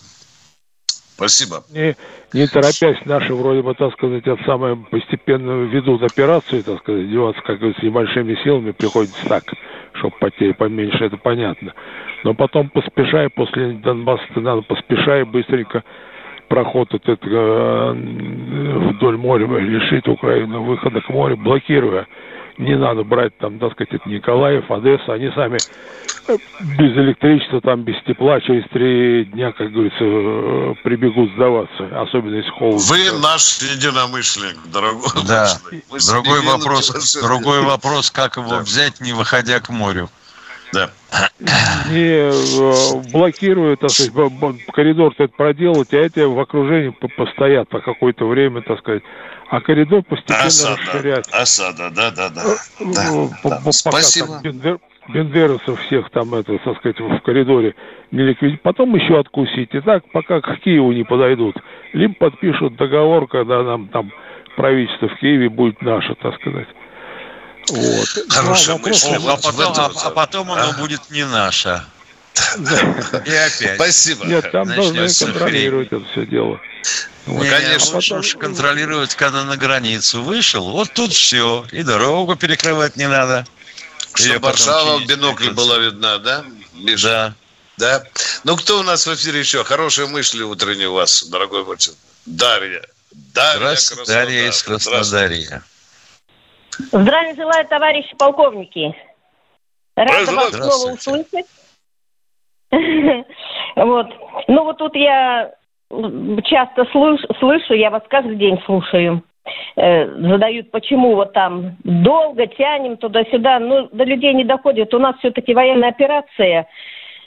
Спасибо. 1.17 1.63
не, 1.71 1.95
не 2.33 2.47
торопясь, 2.49 3.05
наши 3.05 3.35
вроде 3.35 3.63
бы, 3.63 3.75
так 3.75 3.93
сказать, 3.93 4.27
это 4.27 4.43
самое 4.45 4.77
постепенно 4.77 5.65
ведут 5.65 6.03
операцию, 6.03 6.65
так 6.65 6.81
сказать, 6.81 7.09
деваться, 7.09 7.41
как 7.43 7.59
говорится, 7.59 7.87
небольшими 7.87 8.35
силами 8.43 8.73
приходится 8.73 9.25
так, 9.29 9.45
чтобы 9.93 10.17
потери 10.19 10.53
поменьше, 10.53 11.05
это 11.05 11.17
понятно. 11.17 11.73
Но 12.25 12.35
потом 12.35 12.69
поспешай, 12.69 13.31
после 13.31 13.73
Донбасса 13.75 14.25
надо 14.37 14.63
поспешай 14.63 15.25
быстренько 15.25 15.85
проход 16.49 16.93
этот, 16.93 17.21
э, 17.25 17.93
вдоль 18.91 19.17
моря 19.17 19.47
лишить 19.59 20.09
Украину 20.09 20.63
выхода 20.63 21.01
к 21.01 21.09
морю, 21.09 21.37
блокируя. 21.37 22.07
Не 22.59 22.77
надо 22.77 23.03
брать 23.03 23.37
там, 23.39 23.59
так 23.59 23.73
сказать, 23.73 23.95
это 23.95 24.09
Николаев, 24.09 24.71
Одесса, 24.71 25.13
они 25.15 25.31
сами 25.35 25.59
э, 26.29 26.37
без 26.79 26.97
электричества, 26.97 27.61
там 27.61 27.83
без 27.83 28.01
тепла, 28.05 28.41
через 28.41 28.65
три 28.71 29.25
дня, 29.25 29.53
как 29.53 29.73
говорится, 29.73 30.05
э, 30.05 30.75
прибегут 30.85 31.33
сдаваться, 31.33 32.01
особенно 32.01 32.37
если 32.37 32.51
холодно. 32.51 32.81
Вы 32.89 33.21
наш 33.21 33.59
единомышленник, 33.61 34.59
дорогой 34.73 35.11
Да. 35.29 35.49
Мы 35.91 35.99
Другой 36.09 36.41
вопрос, 36.43 37.17
другой 37.21 37.61
вопрос, 37.65 38.11
как 38.11 38.37
его 38.37 38.59
взять, 38.59 39.01
не 39.01 39.13
выходя 39.13 39.59
к 39.61 39.69
морю. 39.71 40.09
Да. 40.73 40.91
не 41.91 42.31
э, 42.31 43.11
блокируют, 43.13 43.81
так 43.81 43.91
сказать, 43.91 44.13
коридор-то 44.73 45.25
это 45.25 45.33
проделать, 45.37 45.93
а 45.93 45.97
эти 45.97 46.21
в 46.21 46.39
окружении 46.39 46.91
по- 46.91 47.09
постоят 47.09 47.69
по 47.69 47.81
какое-то 47.81 48.27
время, 48.27 48.63
так 48.63 48.81
сказать, 48.81 49.03
а 49.51 49.61
коридор 49.61 50.03
постепенно 50.03 50.45
Осада. 50.47 50.77
расширять. 50.77 51.29
Осада, 51.33 51.91
да, 51.91 52.11
да, 52.11 52.29
да. 52.29 52.43
Ну, 52.81 53.31
по- 53.43 53.51
да. 53.51 53.57
по- 53.57 53.61
пока 53.61 53.73
Спасибо. 53.73 54.27
там 54.29 54.43
бендер- 54.43 54.81
бендеровцев 55.09 55.81
всех 55.87 56.11
там, 56.11 56.35
это, 56.35 56.59
так 56.59 56.77
сказать, 56.79 56.99
в 56.99 57.21
коридоре 57.21 57.75
не 58.11 58.23
ликвидировать. 58.23 58.63
Потом 58.63 58.95
еще 58.95 59.19
откусить. 59.19 59.75
И 59.75 59.81
так, 59.81 60.11
пока 60.13 60.41
к 60.41 60.59
Киеву 60.61 60.93
не 60.93 61.05
подойдут. 61.05 61.57
Либо 61.93 62.15
подпишут 62.15 62.77
договор, 62.77 63.27
когда 63.29 63.63
нам 63.63 63.89
там 63.89 64.13
правительство 64.57 65.09
в 65.09 65.17
Киеве 65.17 65.49
будет 65.49 65.83
наше, 65.83 66.15
так 66.15 66.35
сказать. 66.37 66.69
Вот. 67.71 68.07
Хорошая 68.29 68.77
Ну, 68.77 68.83
а 68.85 68.89
мысль. 68.89 69.15
А 69.27 69.37
потом, 69.37 69.73
а, 69.77 69.91
а 70.05 70.11
потом 70.11 70.53
оно 70.53 70.73
будет 70.79 71.11
не 71.11 71.25
наше. 71.25 71.81
И 72.57 73.33
опять. 73.35 73.77
Спасибо. 73.77 74.27
Нет, 74.27 74.51
там 74.51 74.69
должны 74.69 75.09
контролировать 75.09 75.89
это 75.93 76.05
все 76.13 76.27
дело. 76.27 76.61
Не, 77.27 77.39
Вот. 77.39 77.49
конечно, 77.49 78.01
Потом- 78.01 78.19
уж 78.19 78.35
контролировать, 78.35 79.15
когда 79.15 79.45
на 79.45 79.57
границу 79.57 80.23
вышел. 80.23 80.71
Вот 80.71 80.93
тут 80.93 81.13
все. 81.13 81.65
И 81.73 81.83
дорогу 81.83 82.37
перекрывать 82.37 82.97
не 82.97 83.09
надо. 83.09 83.47
Чтобы 84.15 84.41
Варшава 84.41 84.99
в 84.99 85.07
бинокле 85.07 85.51
была 85.51 85.79
видна, 85.79 86.19
да? 86.19 86.45
Миша? 86.75 87.09
Да. 87.09 87.35
Да. 87.77 88.05
Ну, 88.45 88.57
кто 88.57 88.81
у 88.81 88.83
нас 88.83 89.07
в 89.07 89.15
эфире 89.15 89.41
еще? 89.41 89.65
Хорошие 89.65 90.07
мысли 90.07 90.43
утренние 90.43 90.89
у 90.89 90.95
вас, 90.95 91.25
дорогой 91.25 91.65
человек. 91.79 91.99
Дарья. 92.27 92.83
Дарья 93.13 93.57
Здравствуйте. 93.57 94.13
Дарья 94.13 94.49
из 94.49 94.63
Краснодарья. 94.63 95.63
Здравия 96.93 97.35
желаю, 97.35 97.67
товарищи 97.69 98.15
полковники. 98.17 98.95
Рада 99.97 100.33
вас 100.33 100.53
снова 100.53 100.93
услышать. 100.93 101.47
Вот. 103.77 104.07
Ну 104.49 104.65
вот 104.65 104.79
тут 104.79 104.95
я 104.95 105.53
часто 106.45 106.83
слыш- 106.93 107.27
слышу, 107.39 107.75
я 107.75 107.91
вас 107.91 108.03
каждый 108.09 108.37
день 108.37 108.61
слушаю. 108.65 109.23
Э, 109.77 110.07
Задают, 110.07 110.71
почему 110.71 111.15
вот 111.15 111.33
там 111.33 111.77
долго 111.85 112.47
тянем 112.47 112.97
туда-сюда. 112.97 113.59
Ну, 113.59 113.89
до 113.93 114.05
людей 114.05 114.33
не 114.35 114.45
доходит. 114.45 114.95
У 114.95 114.99
нас 114.99 115.17
все-таки 115.19 115.55
военная 115.55 115.91
операция 115.91 116.67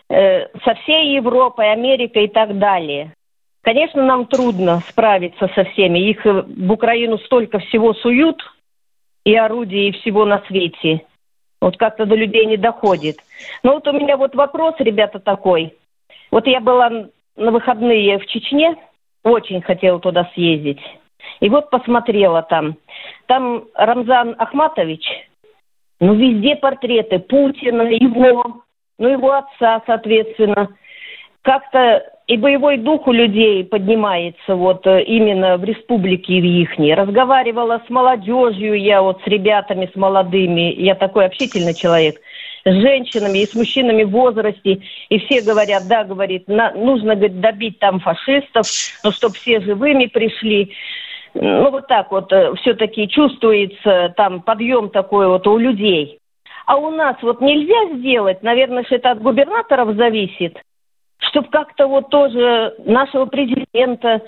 э, 0.10 0.48
со 0.64 0.76
всей 0.76 1.16
Европой, 1.16 1.72
Америкой 1.72 2.26
и 2.26 2.30
так 2.30 2.58
далее. 2.58 3.14
Конечно, 3.62 4.04
нам 4.04 4.26
трудно 4.26 4.82
справиться 4.90 5.50
со 5.54 5.66
всеми. 5.66 6.00
Их 6.00 6.26
э, 6.26 6.44
в 6.48 6.72
Украину 6.72 7.18
столько 7.20 7.60
всего 7.60 7.94
суют, 7.94 8.42
и 9.26 9.36
орудий, 9.36 9.90
и 9.90 9.92
всего 9.92 10.26
на 10.26 10.42
свете. 10.48 11.02
Вот 11.60 11.78
как-то 11.78 12.06
до 12.06 12.16
людей 12.16 12.46
не 12.46 12.58
доходит. 12.58 13.18
Ну 13.64 13.74
вот 13.74 13.88
у 13.88 13.94
меня 13.94 14.18
вот 14.18 14.36
вопрос, 14.36 14.76
ребята, 14.80 15.20
такой. 15.20 15.76
Вот 16.32 16.48
я 16.48 16.60
была 16.60 16.90
на 17.36 17.52
выходные 17.52 18.20
в 18.20 18.26
Чечне, 18.28 18.76
очень 19.24 19.62
хотела 19.62 20.00
туда 20.00 20.30
съездить. 20.34 20.82
И 21.40 21.50
вот 21.50 21.70
посмотрела 21.70 22.42
там. 22.44 22.78
Там 23.28 23.66
Рамзан 23.74 24.36
Ахматович, 24.38 25.06
ну 26.00 26.14
везде 26.16 26.56
портреты 26.56 27.20
Путина, 27.20 27.84
его, 27.84 28.64
ну, 28.98 29.08
его 29.08 29.34
отца, 29.34 29.82
соответственно. 29.86 30.70
Как-то 31.42 32.04
и 32.28 32.36
боевой 32.36 32.78
дух 32.78 33.08
у 33.08 33.14
людей 33.14 33.64
поднимается 33.64 34.56
вот 34.56 34.86
э, 34.86 35.04
именно 35.04 35.58
в 35.58 35.64
республике 35.64 36.42
в 36.42 36.44
ихней. 36.44 36.94
Разговаривала 36.94 37.82
с 37.88 37.90
молодежью 37.90 38.78
я, 38.78 39.02
вот 39.02 39.22
с 39.24 39.28
ребятами, 39.28 39.90
с 39.92 39.96
молодыми. 39.96 40.74
Я 40.74 40.96
такой 40.96 41.26
общительный 41.26 41.74
человек. 41.74 42.18
С 42.68 42.82
женщинами 42.82 43.40
и 43.40 43.46
с 43.46 43.56
мужчинами 43.56 44.04
в 44.04 44.10
возрасте. 44.10 44.82
И 45.08 45.20
все 45.20 45.42
говорят, 45.42 45.88
да, 45.88 46.04
говорит, 46.04 46.50
на, 46.50 46.72
нужно 46.72 47.16
говорит, 47.16 47.40
добить 47.40 47.80
там 47.80 48.02
фашистов, 48.02 48.68
но 49.04 49.12
чтобы 49.12 49.36
все 49.36 49.62
живыми 49.62 50.08
пришли. 50.08 50.74
Ну, 51.34 51.72
вот 51.72 51.88
так 51.88 52.12
вот 52.12 52.32
э, 52.34 52.54
все-таки 52.56 53.08
чувствуется 53.08 54.14
там 54.18 54.42
подъем 54.42 54.90
такой 54.90 55.28
вот 55.28 55.48
у 55.48 55.58
людей. 55.58 56.20
А 56.66 56.76
у 56.76 56.92
нас 56.92 57.16
вот 57.22 57.40
нельзя 57.40 57.98
сделать, 57.98 58.44
наверное, 58.44 58.84
что 58.84 58.96
это 58.96 59.12
от 59.12 59.22
губернаторов 59.22 59.96
зависит, 59.96 60.58
чтобы 61.20 61.48
как-то 61.50 61.88
вот 61.88 62.10
тоже 62.10 62.76
нашего 62.80 63.26
президента, 63.26 64.22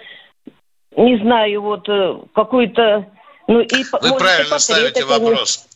не 0.96 1.18
знаю, 1.18 1.62
вот 1.62 1.90
э, 1.90 2.16
какую-то... 2.34 3.08
Ну, 3.48 3.60
и, 3.60 3.68
Вы 3.68 4.10
может, 4.10 4.20
правильно 4.20 4.60
ставите 4.60 5.04
вопрос. 5.04 5.68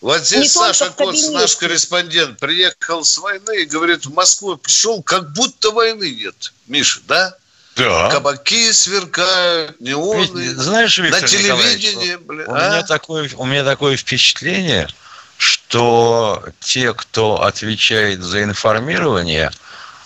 Вот 0.00 0.24
здесь 0.26 0.42
Не 0.42 0.48
Саша 0.48 0.90
Коц, 0.90 1.28
наш 1.28 1.56
корреспондент, 1.56 2.38
приехал 2.38 3.04
с 3.04 3.16
войны 3.18 3.62
и 3.62 3.64
говорит, 3.64 4.06
в 4.06 4.12
Москву 4.12 4.56
пришел, 4.56 5.02
как 5.02 5.32
будто 5.32 5.70
войны 5.70 6.10
нет. 6.10 6.52
Миша, 6.66 7.00
да? 7.08 7.36
Да. 7.76 8.10
Кабаки 8.10 8.72
сверкают, 8.72 9.80
неоны. 9.80 10.40
Ведь, 10.40 10.56
знаешь, 10.56 10.96
Виктор 10.98 11.20
на 11.20 11.28
телевидении, 11.28 12.16
блин, 12.16 12.48
у, 12.48 12.54
а? 12.54 12.68
меня 12.68 12.82
такое, 12.84 13.30
у 13.36 13.44
меня 13.44 13.64
такое 13.64 13.96
впечатление, 13.96 14.88
что 15.36 16.42
те, 16.60 16.94
кто 16.94 17.42
отвечает 17.42 18.22
за 18.22 18.42
информирование, 18.42 19.50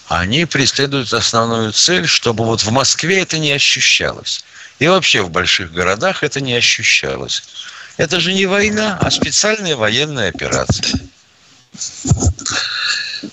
они 0.09 0.45
преследуют 0.47 1.13
основную 1.13 1.73
цель, 1.73 2.09
чтобы 2.09 2.45
вот 2.45 2.63
в 2.63 2.71
Москве 2.73 3.23
это 3.23 3.39
не 3.39 3.53
ощущалось. 3.53 4.45
И 4.81 4.89
вообще 4.89 5.23
в 5.23 5.31
больших 5.31 5.73
городах 5.73 6.25
это 6.25 6.41
не 6.41 6.55
ощущалось. 6.55 7.45
Это 8.01 8.19
же 8.19 8.33
не 8.33 8.47
война, 8.47 8.99
а 8.99 9.11
специальная 9.11 9.77
военная 9.77 10.31
операция. 10.31 10.99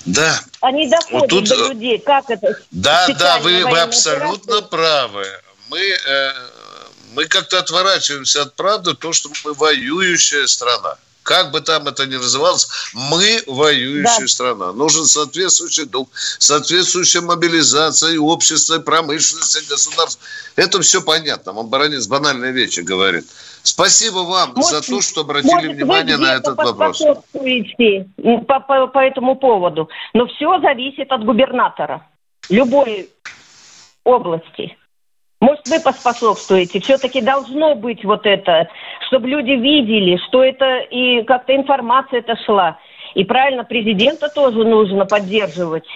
Да. 0.04 0.42
Они 0.60 0.90
доходят 0.90 1.22
Вот 1.22 1.30
тут, 1.30 1.48
до 1.48 1.70
людей. 1.70 1.98
Как 2.00 2.30
это? 2.30 2.60
Да, 2.72 3.08
да, 3.18 3.40
вы, 3.40 3.64
вы 3.64 3.80
абсолютно 3.80 4.62
правы. 4.62 5.26
Мы, 5.70 5.80
э, 5.80 6.34
мы 7.14 7.28
как-то 7.28 7.60
отворачиваемся 7.60 8.42
от 8.42 8.56
правды, 8.56 8.94
то, 8.94 9.14
что 9.14 9.30
мы 9.46 9.54
воюющая 9.54 10.46
страна. 10.48 10.98
Как 11.28 11.52
бы 11.52 11.60
там 11.60 11.86
это 11.90 12.06
ни 12.06 12.16
называлось, 12.16 12.70
мы 12.94 13.44
воюющая 13.48 14.22
Да. 14.22 14.28
страна. 14.28 14.72
Нужен 14.72 15.04
соответствующий 15.04 15.84
дух, 15.84 16.08
соответствующая 16.40 17.20
мобилизация 17.20 18.14
и 18.14 18.18
общества, 18.18 18.76
и 18.76 18.80
промышленности, 18.80 19.58
и 19.62 19.70
государства. 19.70 20.26
Это 20.56 20.82
все 20.82 21.02
понятно. 21.02 21.52
Вам 21.52 21.68
баронец 21.68 22.08
банальные 22.08 22.54
вещи 22.54 22.80
говорит. 22.80 23.26
Спасибо 23.62 24.20
вам 24.20 24.56
за 24.64 24.82
то, 24.82 25.02
что 25.02 25.22
обратили 25.22 25.52
Может, 25.52 25.72
внимание 25.76 26.16
на 26.16 26.36
этот 26.36 26.56
вопрос. 26.56 27.04
по, 28.48 28.60
по, 28.62 28.88
по 28.88 29.00
этому 29.00 29.36
поводу. 29.36 29.90
Но 30.14 30.28
все 30.28 30.62
зависит 30.62 31.12
от 31.12 31.26
губернатора 31.26 32.08
любой 32.48 33.10
области. 34.06 34.78
Может, 35.40 35.68
вы 35.68 35.80
поспособствуете. 35.80 36.80
Все-таки 36.80 37.22
должно 37.22 37.76
быть 37.76 38.04
вот 38.04 38.26
это, 38.26 38.68
чтобы 39.08 39.28
люди 39.28 39.52
видели, 39.52 40.20
что 40.28 40.44
это 40.44 40.80
и 40.80 41.24
как-то 41.24 41.56
информация 41.56 42.20
это 42.20 42.36
шла. 42.46 42.80
И 43.14 43.24
правильно, 43.24 43.64
президента 43.64 44.30
тоже 44.30 44.64
нужно 44.64 45.06
поддерживать. 45.06 45.88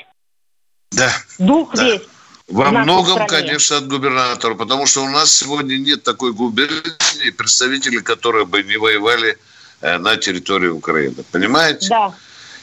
Да. 0.92 1.10
Дух 1.40 1.74
весь. 1.76 2.02
Во 2.48 2.70
многом, 2.70 3.14
стране. 3.14 3.30
конечно, 3.30 3.78
от 3.78 3.88
губернатора, 3.88 4.56
потому 4.56 4.86
что 4.86 5.02
у 5.04 5.10
нас 5.10 5.32
сегодня 5.32 5.78
нет 5.78 6.04
такой 6.04 6.34
губернии 6.34 7.28
и 7.28 7.32
представителей, 7.32 8.02
которые 8.02 8.46
бы 8.46 8.62
не 8.62 8.76
воевали 8.76 9.38
э, 9.80 9.98
на 9.98 10.18
территории 10.18 10.68
Украины. 10.68 11.24
Понимаете? 11.32 11.88
Да. 11.90 12.14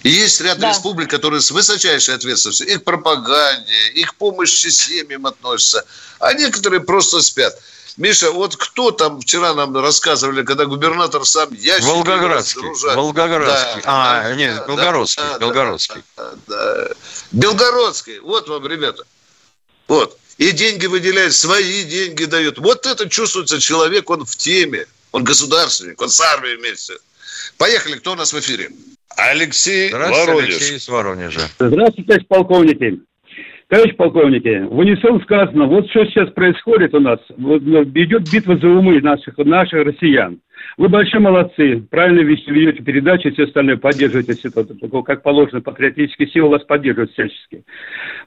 И 0.04 0.10
есть 0.10 0.40
ряд 0.40 0.58
Да. 0.58 0.70
республик, 0.70 1.10
которые 1.10 1.40
с 1.40 1.50
высочайшей 1.50 2.14
ответственностью 2.14 2.68
и 2.68 2.76
к 2.78 2.84
пропаганде, 2.84 3.88
и 3.94 4.04
к 4.04 4.14
помощи 4.14 4.68
семьям 4.68 5.26
относятся, 5.26 5.84
а 6.20 6.32
некоторые 6.34 6.80
просто 6.80 7.20
спят. 7.20 7.58
Миша, 7.96 8.30
вот 8.30 8.56
кто 8.56 8.92
там 8.92 9.20
вчера 9.20 9.54
нам 9.54 9.76
рассказывали, 9.76 10.44
когда 10.44 10.66
губернатор 10.66 11.24
сам 11.26 11.52
ящик 11.52 11.84
Волгоградский. 11.84 12.60
разгружал? 12.62 12.96
Волгоградский. 12.96 13.82
Да, 13.82 13.86
а, 13.86 14.22
да, 14.22 14.34
нет, 14.36 14.56
да, 14.56 14.66
Белгородский. 14.66 15.22
да, 15.24 15.32
да, 15.32 15.38
Белгородский. 15.38 16.02
да. 16.46 16.88
Белгородский. 17.32 18.20
Вот 18.20 18.48
вам, 18.48 18.66
ребята. 18.68 19.02
Вот. 19.88 20.16
И 20.36 20.52
деньги 20.52 20.86
выделяет, 20.86 21.34
свои 21.34 21.82
деньги 21.82 22.24
дает. 22.24 22.58
Вот 22.58 22.86
это 22.86 23.08
чувствуется 23.08 23.58
человек, 23.58 24.08
он 24.10 24.24
в 24.24 24.36
теме. 24.36 24.86
Он 25.10 25.24
государственник, 25.24 26.00
он 26.00 26.10
с 26.10 26.20
армией 26.20 26.56
вместе. 26.56 26.98
Поехали, 27.56 27.96
кто 27.98 28.12
у 28.12 28.14
нас 28.14 28.32
в 28.32 28.38
эфире? 28.38 28.70
Алексей 29.16 29.88
Здравствуйте, 29.88 30.32
Воронеж. 30.32 30.48
Алексей 30.48 30.76
из 30.76 30.88
Воронежа. 30.88 31.40
Здравствуйте, 31.58 32.20
полковники. 32.28 33.00
Товарищ 33.68 33.96
полковники, 33.96 34.66
в 34.66 34.78
унисон 34.78 35.20
сказано, 35.22 35.66
вот 35.66 35.90
что 35.90 36.06
сейчас 36.06 36.30
происходит 36.30 36.94
у 36.94 37.00
нас, 37.00 37.18
ну, 37.36 37.58
идет 37.58 38.30
битва 38.32 38.56
за 38.56 38.66
умы 38.66 38.98
наших, 39.02 39.36
наших 39.36 39.84
россиян. 39.84 40.40
Вы 40.76 40.88
большие 40.88 41.20
молодцы, 41.20 41.82
правильно 41.90 42.20
ведете 42.20 42.82
передачи, 42.82 43.30
все 43.30 43.44
остальное 43.44 43.76
поддерживаете, 43.76 44.34
все 44.34 44.48
это, 44.48 45.02
как 45.02 45.22
положено, 45.22 45.60
патриотические 45.60 46.28
силы 46.28 46.50
вас 46.50 46.62
поддерживают 46.64 47.12
всячески. 47.12 47.64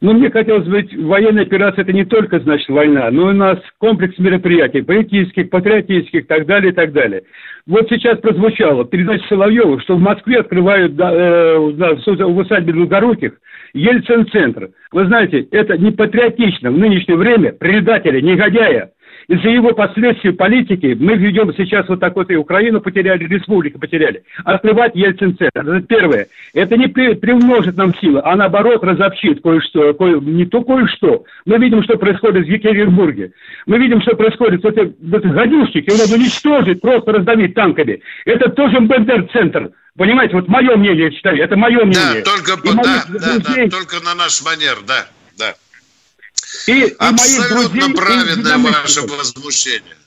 Но 0.01 0.13
мне 0.13 0.29
хотелось 0.29 0.67
бы, 0.67 0.87
военная 1.03 1.43
операция 1.43 1.83
это 1.83 1.93
не 1.93 2.05
только, 2.05 2.39
значит, 2.39 2.67
война, 2.69 3.09
но 3.11 3.27
у 3.27 3.31
нас 3.31 3.59
комплекс 3.77 4.17
мероприятий, 4.19 4.81
политических, 4.81 5.49
патриотических, 5.49 6.27
так 6.27 6.45
далее, 6.45 6.71
и 6.71 6.75
так 6.75 6.91
далее. 6.91 7.23
Вот 7.67 7.87
сейчас 7.89 8.19
прозвучало 8.19 8.85
передача 8.85 9.25
Соловьева, 9.27 9.79
что 9.81 9.95
в 9.95 10.01
Москве 10.01 10.39
открывают 10.39 10.99
э, 10.99 11.57
в 11.57 12.37
усадьбе 12.37 12.73
Долгоруких 12.73 13.33
Ельцин-центр. 13.73 14.71
Вы 14.91 15.05
знаете, 15.05 15.47
это 15.51 15.77
не 15.77 15.91
патриотично 15.91 16.71
в 16.71 16.77
нынешнее 16.77 17.15
время 17.15 17.53
предателя, 17.53 18.19
негодяя. 18.21 18.91
Из-за 19.27 19.49
его 19.49 19.73
последствий 19.73 20.31
политики 20.31 20.97
мы 20.99 21.15
ведем 21.15 21.53
сейчас 21.55 21.87
вот 21.87 21.99
так 21.99 22.15
вот 22.15 22.29
и 22.31 22.35
Украину 22.35 22.81
потеряли, 22.81 23.25
республику 23.25 23.79
потеряли. 23.79 24.23
Открывать 24.43 24.95
Ельцин-центр. 24.95 25.59
Это 25.59 25.81
первое. 25.81 26.27
Это 26.53 26.77
не 26.77 26.87
при- 26.87 27.13
приумножит 27.15 27.77
нам 27.77 27.93
силы, 27.95 28.21
а 28.23 28.35
наоборот 28.35 28.83
разобщит 28.83 29.41
кое-что, 29.41 29.93
кое, 29.93 30.19
не 30.19 30.45
то 30.45 30.63
кое-что. 30.63 31.25
Мы 31.45 31.57
видим, 31.57 31.83
что 31.83 31.97
происходит 31.97 32.45
в 32.45 32.49
Екатеринбурге. 32.49 33.31
Мы 33.65 33.77
видим, 33.77 34.01
что 34.01 34.15
происходит. 34.15 34.63
Вот 34.63 34.77
эти, 34.77 34.93
вот 35.01 35.25
эти 35.25 35.31
гадюшники, 35.33 35.89
его 35.89 35.97
надо 35.97 36.15
уничтожить, 36.15 36.81
просто 36.81 37.11
раздавить 37.11 37.53
танками. 37.53 38.01
Это 38.25 38.49
тоже 38.49 38.79
Бендер-центр. 38.79 39.71
Понимаете, 39.97 40.35
вот 40.35 40.47
мое 40.47 40.75
мнение, 40.77 41.05
я 41.05 41.11
считаю, 41.11 41.37
это 41.37 41.55
мое 41.57 41.83
мнение. 41.83 42.23
Да, 42.23 42.31
только, 42.31 42.53
И 42.63 42.69
да, 42.69 42.73
моих 42.75 43.05
да, 43.09 43.37
да, 43.39 43.69
только 43.69 44.03
на 44.05 44.15
наш 44.15 44.41
манер, 44.43 44.77
да, 44.87 45.05
И, 46.67 46.71
и 46.71 46.95
Абсолютно 46.97 47.69
друзей, 47.69 47.89
и 47.91 47.93
праведное 47.95 48.57
ваше 48.57 48.99
единомышленников. 48.99 49.17
возмущение. 49.17 49.97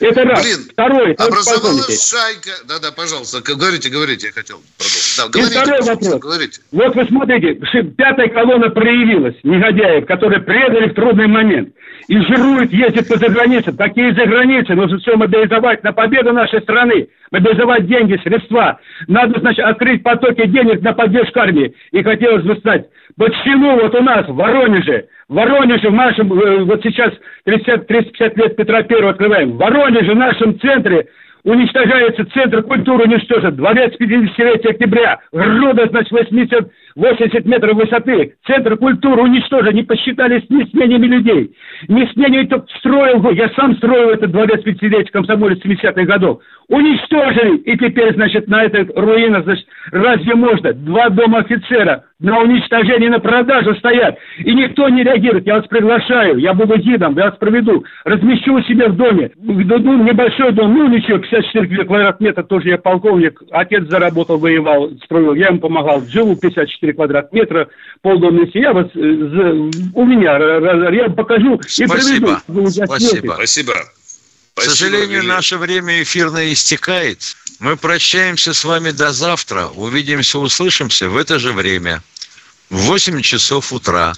Это 0.00 0.22
раз. 0.24 0.42
Блин, 0.42 0.70
полковник. 0.76 1.20
Образовалась 1.20 2.08
шайка. 2.08 2.50
Да-да, 2.64 2.92
пожалуйста, 2.92 3.40
говорите, 3.40 3.88
говорите, 3.88 4.26
я 4.26 4.32
хотел 4.32 4.62
продолжить. 4.76 5.03
Да, 5.16 5.26
И 5.26 5.30
говорите, 5.32 5.60
второй 5.60 5.80
вопрос. 5.80 6.18
говорите. 6.20 6.60
Вот 6.72 6.94
вы 6.94 7.04
смотрите, 7.06 7.54
пятая 7.96 8.28
колонна 8.28 8.70
проявилась, 8.70 9.36
негодяев, 9.42 10.06
которые 10.06 10.40
предали 10.40 10.88
в 10.88 10.94
трудный 10.94 11.26
момент. 11.26 11.70
И 12.08 12.18
жируют, 12.18 12.72
ездят 12.72 13.08
по 13.08 13.16
заграницам. 13.16 13.76
Какие 13.76 14.10
за 14.12 14.26
границы? 14.26 14.74
Нужно 14.74 14.98
все 14.98 15.16
мобилизовать 15.16 15.82
на 15.84 15.92
победу 15.92 16.32
нашей 16.32 16.60
страны. 16.60 17.08
Мобилизовать 17.30 17.86
деньги, 17.86 18.20
средства. 18.22 18.78
Надо, 19.08 19.40
значит, 19.40 19.64
открыть 19.64 20.02
потоки 20.02 20.46
денег 20.46 20.82
на 20.82 20.92
поддержку 20.92 21.40
армии. 21.40 21.74
И 21.92 22.02
хотелось 22.02 22.44
бы 22.44 22.56
знать, 22.56 22.86
почему 23.16 23.76
вот 23.80 23.94
у 23.94 24.02
нас 24.02 24.28
в 24.28 24.34
Воронеже, 24.34 25.06
в 25.28 25.34
Воронеже, 25.34 25.88
в 25.88 25.94
нашем, 25.94 26.32
э, 26.32 26.64
вот 26.64 26.82
сейчас 26.82 27.12
30, 27.44 27.86
350 27.86 28.36
лет 28.36 28.56
Петра 28.56 28.82
Первого 28.82 29.10
открываем, 29.12 29.52
в 29.52 29.56
Воронеже, 29.56 30.12
в 30.12 30.16
нашем 30.16 30.60
центре, 30.60 31.06
уничтожается 31.44 32.24
Центр 32.32 32.62
культуры, 32.62 33.04
уничтожен. 33.04 33.54
Дворец 33.54 33.94
50 33.96 34.66
октября. 34.66 35.20
Груда, 35.32 35.86
значит, 35.88 36.10
80, 36.10 36.70
80 36.96 37.44
метров 37.44 37.76
высоты. 37.76 38.34
Центр 38.46 38.76
культуры 38.76 39.22
уничтожен. 39.22 39.74
Не 39.74 39.82
посчитали 39.82 40.40
с 40.40 40.50
ни 40.50 40.64
с 40.64 40.72
мнениями 40.72 41.06
людей. 41.06 41.56
Не 41.88 42.06
с 42.06 42.14
мнениями, 42.14 42.46
кто 42.46 42.64
строил. 42.78 43.30
Я 43.32 43.48
сам 43.50 43.76
строил 43.76 44.10
этот 44.10 44.30
дворец 44.30 44.62
50 44.62 45.10
комсомолец 45.10 45.58
70-х 45.64 46.04
годов. 46.04 46.40
Уничтожили. 46.68 47.56
И 47.58 47.76
теперь, 47.76 48.14
значит, 48.14 48.48
на 48.48 48.64
этой 48.64 48.84
руинах, 48.94 49.44
значит, 49.44 49.66
разве 49.90 50.34
можно? 50.34 50.72
Два 50.72 51.08
дома 51.10 51.38
офицера 51.38 52.04
на 52.20 52.40
уничтожение, 52.40 53.10
на 53.10 53.18
продажу 53.18 53.74
стоят. 53.74 54.16
И 54.38 54.54
никто 54.54 54.88
не 54.88 55.02
реагирует. 55.02 55.46
Я 55.46 55.56
вас 55.56 55.66
приглашаю, 55.66 56.38
я 56.38 56.54
буду 56.54 56.76
гидом, 56.78 57.16
я 57.16 57.26
вас 57.26 57.36
проведу. 57.36 57.84
Размещу 58.04 58.54
у 58.54 58.62
себя 58.62 58.88
в 58.88 58.96
доме. 58.96 59.30
Ну, 59.36 59.54
небольшой 59.54 60.52
дом, 60.52 60.74
ну 60.74 60.88
ничего, 60.88 61.18
54 61.18 61.84
квадрат 61.84 62.20
метра, 62.20 62.42
тоже 62.42 62.70
я 62.70 62.78
полковник. 62.78 63.42
Отец 63.50 63.84
заработал, 63.88 64.38
воевал, 64.38 64.90
строил, 65.04 65.34
я 65.34 65.48
ему 65.48 65.58
помогал. 65.58 66.00
Живу 66.08 66.36
54 66.36 66.83
квадрат 66.92 67.32
метра, 67.32 67.68
полдомной 68.02 68.50
Я 68.54 68.72
вас, 68.72 68.86
э, 68.94 68.98
у 68.98 70.04
меня, 70.04 70.36
я 70.90 71.08
покажу 71.10 71.60
Спасибо. 71.62 71.94
и 71.94 72.00
проведу. 72.46 72.70
Спасибо. 72.70 73.34
Спасибо. 73.34 73.74
К 74.54 74.62
сожалению, 74.62 75.24
наше 75.24 75.56
время 75.56 76.02
эфирное 76.02 76.52
истекает. 76.52 77.36
Мы 77.58 77.76
прощаемся 77.76 78.54
с 78.54 78.64
вами 78.64 78.90
до 78.90 79.12
завтра. 79.12 79.66
Увидимся, 79.74 80.38
услышимся 80.38 81.08
в 81.08 81.16
это 81.16 81.38
же 81.38 81.52
время. 81.52 82.02
В 82.70 82.76
8 82.76 83.20
часов 83.22 83.72
утра. 83.72 84.12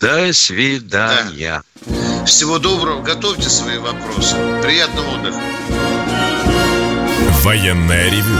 До 0.00 0.32
свидания. 0.32 1.62
Да. 1.86 2.24
Всего 2.26 2.58
доброго. 2.58 3.02
Готовьте 3.02 3.48
свои 3.48 3.78
вопросы. 3.78 4.36
Приятного 4.62 5.16
отдыха. 5.16 5.40
Военная 7.42 8.10
ревю. 8.10 8.36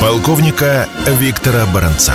Полковника 0.00 0.88
Виктора 1.06 1.66
Баранца. 1.66 2.14